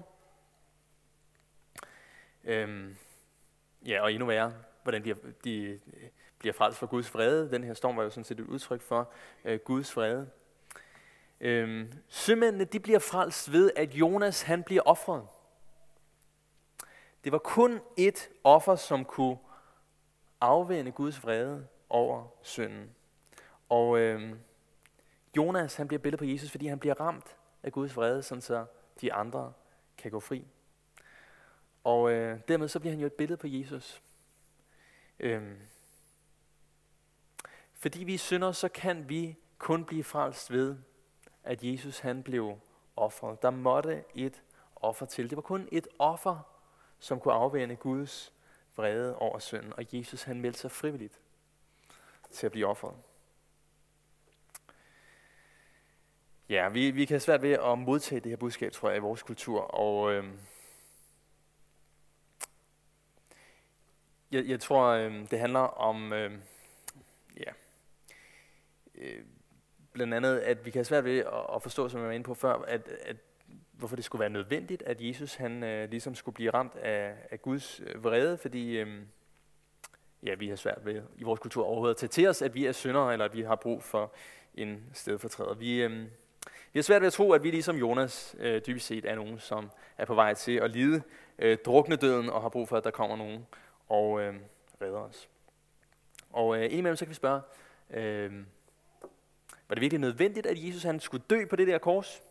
Øhm, 2.44 2.96
ja, 3.86 4.02
og 4.02 4.12
endnu 4.12 4.26
værre, 4.26 4.52
hvordan 4.82 5.04
de, 5.04 5.14
de 5.44 5.62
øh, 5.62 5.80
bliver 6.38 6.52
frelst 6.52 6.78
fra 6.78 6.86
Guds 6.86 7.14
vrede. 7.14 7.50
Den 7.50 7.64
her 7.64 7.74
storm 7.74 7.96
var 7.96 8.02
jo 8.02 8.10
sådan 8.10 8.24
set 8.24 8.40
et 8.40 8.46
udtryk 8.46 8.80
for 8.80 9.12
øh, 9.44 9.58
Guds 9.58 9.96
vrede. 9.96 10.30
Øhm, 11.42 11.92
sømændene 12.08 12.64
de 12.64 12.80
bliver 12.80 12.98
frelst 12.98 13.52
ved, 13.52 13.70
at 13.76 13.94
Jonas 13.94 14.42
han 14.42 14.62
bliver 14.62 14.82
offret. 14.82 15.26
Det 17.24 17.32
var 17.32 17.38
kun 17.38 17.80
et 17.96 18.28
offer, 18.44 18.76
som 18.76 19.04
kunne 19.04 19.38
afvende 20.40 20.92
Guds 20.92 21.22
vrede 21.22 21.66
over 21.88 22.26
synden. 22.42 22.90
Og 23.68 23.98
øhm, 23.98 24.38
Jonas 25.36 25.76
han 25.76 25.88
bliver 25.88 26.00
billedet 26.00 26.18
på 26.18 26.24
Jesus, 26.24 26.50
fordi 26.50 26.66
han 26.66 26.78
bliver 26.78 27.00
ramt 27.00 27.36
af 27.62 27.72
Guds 27.72 27.96
vrede, 27.96 28.22
sådan 28.22 28.42
så 28.42 28.66
de 29.00 29.12
andre 29.12 29.52
kan 29.98 30.10
gå 30.10 30.20
fri. 30.20 30.46
Og 31.84 32.12
øh, 32.12 32.40
dermed 32.48 32.68
så 32.68 32.80
bliver 32.80 32.92
han 32.92 33.00
jo 33.00 33.06
et 33.06 33.12
billede 33.12 33.36
på 33.36 33.46
Jesus. 33.46 34.02
Øhm, 35.20 35.58
fordi 37.74 38.04
vi 38.04 38.16
synder, 38.16 38.52
så 38.52 38.68
kan 38.68 39.08
vi 39.08 39.36
kun 39.58 39.84
blive 39.84 40.04
frelst 40.04 40.50
ved, 40.50 40.76
at 41.44 41.64
Jesus 41.64 41.98
han 41.98 42.22
blev 42.22 42.58
offret. 42.96 43.42
Der 43.42 43.50
måtte 43.50 44.04
et 44.14 44.42
offer 44.76 45.06
til. 45.06 45.30
Det 45.30 45.36
var 45.36 45.42
kun 45.42 45.68
et 45.72 45.88
offer, 45.98 46.38
som 46.98 47.20
kunne 47.20 47.34
afvende 47.34 47.76
Guds 47.76 48.32
vrede 48.76 49.16
over 49.16 49.38
synden. 49.38 49.72
Og 49.72 49.84
Jesus 49.92 50.22
han 50.22 50.40
meldte 50.40 50.60
sig 50.60 50.70
frivilligt 50.70 51.20
til 52.30 52.46
at 52.46 52.52
blive 52.52 52.66
offret. 52.66 52.94
Ja, 56.48 56.68
vi, 56.68 56.90
vi 56.90 57.04
kan 57.04 57.14
have 57.14 57.20
svært 57.20 57.42
ved 57.42 57.52
at 57.52 57.78
modtage 57.78 58.20
det 58.20 58.30
her 58.30 58.36
budskab, 58.36 58.72
tror 58.72 58.88
jeg, 58.88 58.96
i 58.96 59.00
vores 59.00 59.22
kultur. 59.22 59.60
Og 59.60 60.12
øh, 60.12 60.24
Jeg, 64.32 64.46
jeg 64.46 64.60
tror, 64.60 64.86
øh, 64.86 65.30
det 65.30 65.38
handler 65.38 65.60
om, 65.60 66.12
øh, 66.12 66.38
ja, 67.36 67.52
øh, 68.94 69.24
blandt 69.92 70.14
andet, 70.14 70.38
at 70.38 70.66
vi 70.66 70.70
kan 70.70 70.78
have 70.78 70.84
svært 70.84 71.04
ved 71.04 71.18
at, 71.18 71.46
at 71.54 71.62
forstå, 71.62 71.88
som 71.88 72.00
jeg 72.00 72.06
var 72.06 72.14
inde 72.14 72.24
på 72.24 72.34
før, 72.34 72.52
at, 72.52 72.88
at 73.04 73.16
hvorfor 73.72 73.96
det 73.96 74.04
skulle 74.04 74.20
være 74.20 74.30
nødvendigt, 74.30 74.82
at 74.82 75.00
Jesus 75.00 75.34
han 75.34 75.64
øh, 75.64 75.90
ligesom 75.90 76.14
skulle 76.14 76.34
blive 76.34 76.50
ramt 76.50 76.76
af, 76.76 77.14
af 77.30 77.42
Guds 77.42 77.80
øh, 77.86 78.04
vrede, 78.04 78.38
fordi 78.38 78.78
øh, 78.78 78.88
ja, 80.22 80.34
vi 80.34 80.48
har 80.48 80.56
svært 80.56 80.84
ved 80.84 81.02
i 81.16 81.22
vores 81.22 81.40
kultur 81.40 81.64
overhovedet 81.64 81.94
at 81.94 81.98
tage 81.98 82.08
til 82.08 82.28
os, 82.28 82.42
at 82.42 82.54
vi 82.54 82.66
er 82.66 82.72
syndere, 82.72 83.12
eller 83.12 83.24
at 83.24 83.34
vi 83.34 83.42
har 83.42 83.56
brug 83.56 83.82
for 83.82 84.12
en 84.54 84.84
stedfortræder. 84.92 85.54
Vi, 85.54 85.82
øh, 85.82 86.00
vi 86.72 86.78
har 86.78 86.82
svært 86.82 87.02
ved 87.02 87.06
at 87.06 87.12
tro, 87.12 87.32
at 87.32 87.42
vi 87.42 87.50
ligesom 87.50 87.76
Jonas 87.76 88.36
øh, 88.38 88.62
dybest 88.66 88.86
set 88.86 89.04
er 89.04 89.14
nogen, 89.14 89.38
som 89.38 89.70
er 89.98 90.04
på 90.04 90.14
vej 90.14 90.34
til 90.34 90.56
at 90.56 90.70
lide 90.70 91.02
øh, 91.38 91.58
drukne 91.64 91.96
døden 91.96 92.30
og 92.30 92.42
har 92.42 92.48
brug 92.48 92.68
for, 92.68 92.76
at 92.76 92.84
der 92.84 92.90
kommer 92.90 93.16
nogen 93.16 93.46
og 93.88 94.20
øh, 94.20 94.34
redder 94.82 94.98
os. 94.98 95.28
Og 96.30 96.56
øh, 96.56 96.64
indimellem 96.64 96.96
så 96.96 97.04
kan 97.04 97.10
vi 97.10 97.14
spørge, 97.14 97.40
øh, 97.90 98.32
var 99.72 99.74
det 99.74 99.80
virkelig 99.80 100.00
nødvendigt, 100.00 100.46
at 100.46 100.66
Jesus 100.66 100.82
han 100.82 101.00
skulle 101.00 101.24
dø 101.30 101.44
på 101.44 101.56
det 101.56 101.66
der 101.66 101.78
kors? 101.78 102.22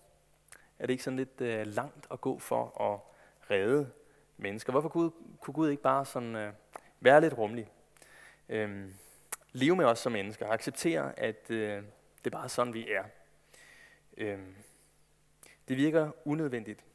Er 0.80 0.86
det 0.86 0.94
ikke 0.94 1.04
sådan 1.04 1.18
lidt 1.18 1.42
øh, 1.42 1.68
langt 1.68 2.08
at 2.12 2.22
gå 2.22 2.40
for 2.40 2.82
at 2.82 3.00
redde 3.52 3.92
mennesker? 4.38 4.72
Hvorfor 4.72 4.90
kunne, 4.90 5.12
kunne 5.40 5.54
Gud 5.54 5.70
ikke 5.70 5.84
bare 5.84 6.06
sådan 6.06 6.36
øh, 6.36 6.54
være 7.00 7.22
lidt 7.22 7.38
rummelig? 7.38 7.72
Øh, 8.50 8.90
leve 9.52 9.76
med 9.76 9.86
os 9.86 10.00
som 10.00 10.12
mennesker, 10.12 10.48
acceptere, 10.50 11.20
at 11.20 11.52
øh, 11.52 11.84
det 12.18 12.26
er 12.26 12.30
bare 12.30 12.50
sådan, 12.50 12.74
vi 12.74 12.92
er. 12.92 13.04
Øh, 14.18 14.40
det 15.68 15.78
virker 15.78 16.12
unødvendigt. 16.26 16.86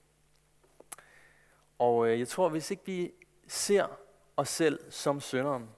Og 1.78 2.08
øh, 2.08 2.18
jeg 2.18 2.28
tror, 2.28 2.48
hvis 2.48 2.70
ikke 2.70 2.82
vi 2.86 3.12
ser 3.46 4.00
os 4.36 4.48
selv 4.48 4.92
som 4.92 5.20
synderen, 5.20 5.68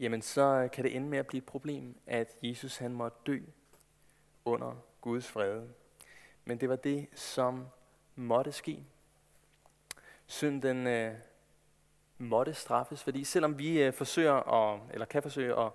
jamen 0.00 0.22
så 0.22 0.68
kan 0.72 0.84
det 0.84 0.96
ende 0.96 1.08
med 1.08 1.18
at 1.18 1.26
blive 1.26 1.38
et 1.38 1.46
problem, 1.46 1.96
at 2.06 2.36
Jesus 2.42 2.76
han 2.76 2.92
måtte 2.92 3.18
dø 3.26 3.38
under 4.44 4.84
Guds 5.00 5.28
fred. 5.28 5.62
Men 6.44 6.60
det 6.60 6.68
var 6.68 6.76
det, 6.76 7.08
som 7.14 7.66
måtte 8.14 8.52
ske. 8.52 8.84
Synden 10.26 10.86
øh, 10.86 11.14
måtte 12.18 12.54
straffes, 12.54 13.02
fordi 13.02 13.24
selvom 13.24 13.58
vi 13.58 13.82
øh, 13.82 13.92
forsøger 13.92 14.34
at, 14.34 14.80
eller 14.92 15.06
kan 15.06 15.22
forsøge 15.22 15.60
at, 15.60 15.72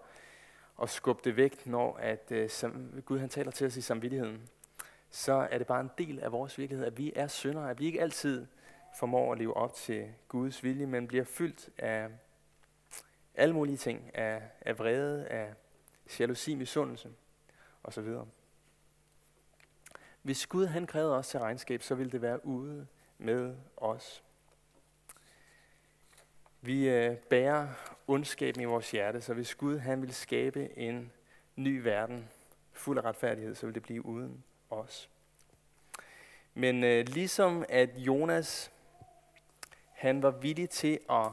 at 0.82 0.90
skubbe 0.90 1.22
det 1.24 1.36
væk, 1.36 1.68
når 1.68 1.98
at, 1.98 2.32
øh, 2.32 2.50
som, 2.50 3.02
Gud 3.06 3.20
han 3.20 3.30
taler 3.30 3.52
til 3.52 3.68
os 3.68 3.78
i 3.78 3.82
samvittigheden, 3.82 4.50
så 5.10 5.48
er 5.52 5.58
det 5.58 5.68
bare 5.68 5.82
en 5.82 5.92
del 5.98 6.20
af 6.20 6.32
vores 6.32 6.58
virkelighed, 6.58 6.86
at 6.86 6.98
vi 6.98 7.14
er 7.16 7.28
syndere, 7.28 7.70
at 7.70 7.80
vi 7.80 7.86
ikke 7.86 8.02
altid 8.02 8.46
formår 9.00 9.32
at 9.32 9.38
leve 9.38 9.58
op 9.58 9.74
til 9.74 10.14
Guds 10.28 10.64
vilje, 10.64 10.86
men 10.86 11.08
bliver 11.08 11.24
fyldt 11.24 11.70
af 11.78 12.10
alle 13.36 13.54
mulige 13.54 13.78
ting, 13.78 14.12
af, 14.14 14.42
af 14.62 14.80
vrede, 14.80 15.28
af 15.28 15.54
jalousi, 16.20 16.56
misundelse 16.56 17.10
osv. 17.84 18.16
Hvis 20.22 20.48
Gud 20.48 20.66
han 20.66 20.88
krævede 20.88 21.18
os 21.18 21.28
til 21.28 21.40
regnskab, 21.40 21.82
så 21.82 21.96
ville 21.96 22.12
det 22.12 22.22
være 22.22 22.46
ude 22.46 22.88
med 23.18 23.56
os. 23.78 24.24
Vi 26.62 26.90
øh, 26.90 27.18
bærer 27.18 27.68
ondskaben 28.08 28.62
i 28.62 28.66
vores 28.66 28.92
hjerte, 28.92 29.22
så 29.22 29.34
hvis 29.34 29.56
Gud 29.56 29.78
han 29.78 30.02
vil 30.02 30.14
skabe 30.14 30.78
en 30.78 31.12
ny 31.56 31.82
verden 31.82 32.30
fuld 32.72 32.98
af 32.98 33.06
retfærdighed, 33.06 33.56
så 33.56 33.66
vil 33.66 33.76
det 33.76 33.84
blive 33.84 34.06
uden 34.06 34.44
os. 34.70 35.10
Men 36.54 36.84
øh, 36.84 37.06
ligesom 37.08 37.66
at 37.70 37.90
Jonas, 37.98 38.72
han 39.92 40.24
var 40.24 40.32
villig 40.32 40.70
til 40.70 41.00
at 41.10 41.32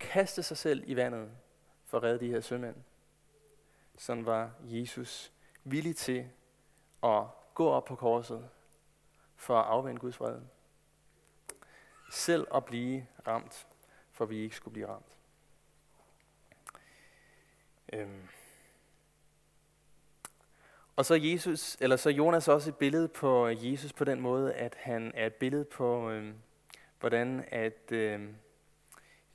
kaste 0.00 0.42
sig 0.42 0.56
selv 0.56 0.82
i 0.86 0.96
vandet 0.96 1.30
for 1.84 1.96
at 1.96 2.02
redde 2.02 2.20
de 2.20 2.30
her 2.30 2.40
sømænd, 2.40 2.76
sådan 3.98 4.26
var 4.26 4.50
Jesus 4.62 5.32
villig 5.64 5.96
til 5.96 6.30
at 7.02 7.22
gå 7.54 7.68
op 7.68 7.84
på 7.84 7.96
korset 7.96 8.48
for 9.36 9.58
at 9.58 9.66
afvende 9.66 10.00
Guds 10.00 10.20
vrede. 10.20 10.48
Selv 12.10 12.46
at 12.54 12.64
blive 12.64 13.06
ramt, 13.26 13.66
for 14.12 14.24
vi 14.24 14.38
ikke 14.38 14.56
skulle 14.56 14.72
blive 14.72 14.88
ramt. 14.88 15.16
Øhm. 17.92 18.28
Og 20.96 21.04
så 21.04 21.14
Jesus, 21.14 21.76
eller 21.80 21.96
så 21.96 22.10
Jonas 22.10 22.48
også 22.48 22.70
et 22.70 22.76
billede 22.76 23.08
på 23.08 23.48
Jesus 23.48 23.92
på 23.92 24.04
den 24.04 24.20
måde, 24.20 24.54
at 24.54 24.74
han 24.74 25.12
er 25.14 25.26
et 25.26 25.34
billede 25.34 25.64
på, 25.64 26.10
øhm, 26.10 26.34
hvordan 27.00 27.44
at 27.48 27.92
øhm, 27.92 28.36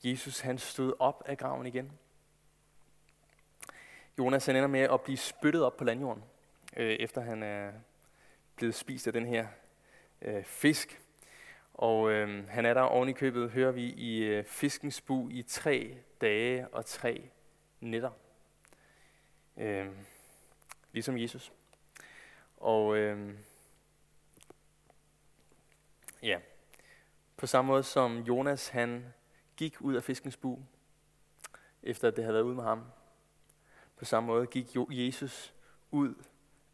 Jesus 0.04 0.40
han 0.40 0.58
stod 0.58 0.94
op 1.00 1.24
af 1.26 1.38
graven 1.38 1.66
igen. 1.66 1.92
Jonas 4.18 4.46
han 4.46 4.56
ender 4.56 4.68
med 4.68 4.80
at 4.80 5.02
blive 5.02 5.18
spyttet 5.18 5.64
op 5.64 5.78
på 5.78 5.84
landjorden, 5.84 6.24
øh, 6.78 6.94
efter 6.94 7.22
han 7.22 7.44
er 7.44 7.72
blevet 8.56 8.76
spist 8.76 9.08
af 9.08 9.14
den 9.14 9.26
her 9.26 9.48
øh, 10.22 10.44
fisk. 10.44 11.02
Og 11.74 12.12
øh, 12.12 12.50
han 12.50 12.66
er 12.66 12.74
der 12.74 12.82
oven 12.82 13.10
i 13.10 13.14
købet, 13.14 13.52
hører 13.52 13.72
vi, 13.72 13.84
i 13.84 14.18
øh, 14.24 14.44
fiskens 14.44 15.02
bu 15.02 15.30
i 15.30 15.42
tre 15.42 15.98
dage 16.22 16.68
og 16.68 16.86
tre 16.86 17.30
nætter. 17.80 18.12
Øh, 19.58 19.88
ligesom 20.92 21.18
Jesus. 21.18 21.54
Og 22.58 22.98
øh, 22.98 23.34
ja, 26.24 26.40
på 27.38 27.48
samme 27.48 27.68
måde 27.68 27.84
som 27.84 28.20
Jonas, 28.20 28.68
han 28.68 29.14
gik 29.58 29.82
ud 29.82 29.96
af 29.96 30.04
fiskens 30.04 30.38
bu, 30.38 30.60
efter 31.84 32.08
at 32.08 32.16
det 32.16 32.24
havde 32.24 32.34
været 32.34 32.44
ude 32.44 32.56
med 32.56 32.64
ham. 32.64 32.86
På 33.96 34.06
samme 34.06 34.28
måde 34.28 34.48
gik 34.48 34.68
Jesus 34.90 35.54
ud 35.92 36.16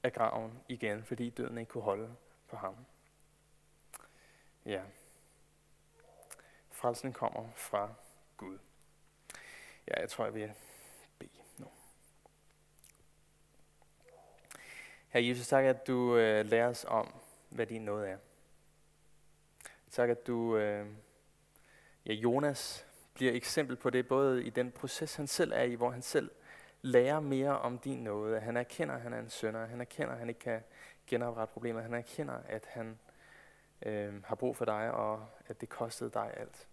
af 0.04 0.14
graven 0.14 0.60
igen, 0.68 1.04
fordi 1.04 1.30
døden 1.30 1.58
ikke 1.58 1.70
kunne 1.70 1.84
holde 1.84 2.16
på 2.48 2.56
ham. 2.56 2.76
Ja. 4.66 4.82
Frelsen 6.70 7.14
kommer 7.14 7.50
fra 7.56 7.94
Gud. 8.38 8.58
Ja, 9.88 10.00
jeg 10.00 10.10
tror, 10.10 10.24
jeg 10.24 10.34
vil 10.34 10.54
bede 11.20 11.32
nu. 11.58 11.68
Herre 15.10 15.26
Jesus, 15.26 15.48
tak, 15.48 15.66
at 15.66 15.88
du 15.88 16.18
øh, 16.18 16.46
lærer 16.46 16.68
os 16.68 16.86
om, 16.88 17.14
hvad 17.50 17.66
din 17.66 17.82
nåde 17.82 18.08
er. 18.08 18.18
Tak, 19.92 20.10
at 20.10 20.28
du, 20.28 20.58
øh, 20.58 20.88
ja, 22.06 22.14
Jonas 22.14 22.88
bliver 23.14 23.34
eksempel 23.34 23.76
på 23.76 23.89
det, 23.89 24.08
både 24.08 24.43
i 24.43 24.49
den 24.49 24.72
proces, 24.72 25.16
han 25.16 25.28
selv 25.28 25.52
er 25.56 25.64
i, 25.64 25.74
hvor 25.74 25.89
han 25.89 26.02
selv 26.02 26.32
lærer 26.82 27.20
mere 27.20 27.60
om 27.60 27.78
din 27.78 28.04
nåde. 28.04 28.39
Han 28.39 28.58
erkender, 28.58 28.95
at 28.95 29.02
han 29.02 29.14
er 29.14 29.20
en 29.20 29.30
sønder. 29.30 29.66
Han 29.66 29.82
erkender, 29.82 30.12
at 30.14 30.20
han 30.20 30.30
ikke 30.30 30.39
kan 30.39 30.64
genoprette 31.08 31.54
problemer. 31.54 31.82
Han 31.82 31.93
erkender, 31.93 32.38
at 32.47 32.66
han 32.66 32.99
øh, 33.82 34.24
har 34.24 34.36
brug 34.36 34.56
for 34.56 34.66
dig, 34.66 34.91
og 34.91 35.28
at 35.47 35.62
det 35.62 35.70
kostede 35.70 36.10
dig 36.10 36.34
alt. 36.38 36.68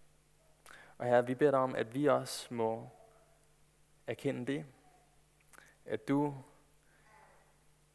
Og 0.99 1.07
her 1.07 1.23
vi 1.23 1.35
beder 1.35 1.51
dig 1.51 1.61
om, 1.61 1.75
at 1.75 1.95
vi 1.95 2.07
også 2.07 2.55
må 2.55 2.89
erkende 4.07 4.53
det. 4.53 4.65
At 5.87 6.09
du 6.09 6.35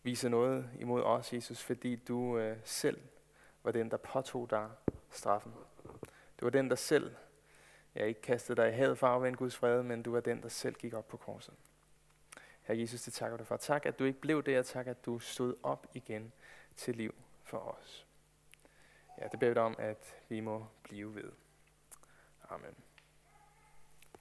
viser 0.03 0.29
noget 0.29 0.69
imod 0.79 1.01
os, 1.03 1.34
Jesus, 1.34 1.63
fordi 1.63 1.95
du 1.95 2.38
øh, 2.38 2.57
selv 2.63 3.01
var 3.63 3.71
den, 3.71 3.91
der 3.91 3.97
påtog 3.97 4.49
dig 4.49 4.69
straffen. 5.09 5.53
Du 6.39 6.45
var 6.45 6.49
den, 6.49 6.69
der 6.69 6.75
selv 6.75 7.15
jeg 7.95 8.07
ikke 8.07 8.21
kastede 8.21 8.61
dig 8.61 8.69
i 8.69 8.71
havet 8.71 8.97
for 8.97 9.07
at 9.07 9.13
afvende 9.13 9.37
Guds 9.37 9.55
fred, 9.55 9.83
men 9.83 10.03
du 10.03 10.11
var 10.11 10.19
den, 10.19 10.41
der 10.41 10.49
selv 10.49 10.75
gik 10.75 10.93
op 10.93 11.07
på 11.07 11.17
korset. 11.17 11.53
Herre 12.61 12.79
Jesus, 12.79 13.01
det 13.01 13.13
takker 13.13 13.37
du 13.37 13.43
for. 13.43 13.57
Tak, 13.57 13.85
at 13.85 13.99
du 13.99 14.03
ikke 14.03 14.19
blev 14.19 14.43
der. 14.43 14.61
Tak, 14.61 14.87
at 14.87 15.05
du 15.05 15.19
stod 15.19 15.55
op 15.63 15.87
igen 15.93 16.31
til 16.75 16.95
liv 16.95 17.15
for 17.43 17.57
os. 17.57 18.07
Ja, 19.17 19.27
det 19.27 19.39
beder 19.39 19.53
vi 19.53 19.59
om, 19.59 19.75
at 19.79 20.15
vi 20.29 20.39
må 20.39 20.65
blive 20.83 21.15
ved. 21.15 21.31
Amen. 22.49 22.75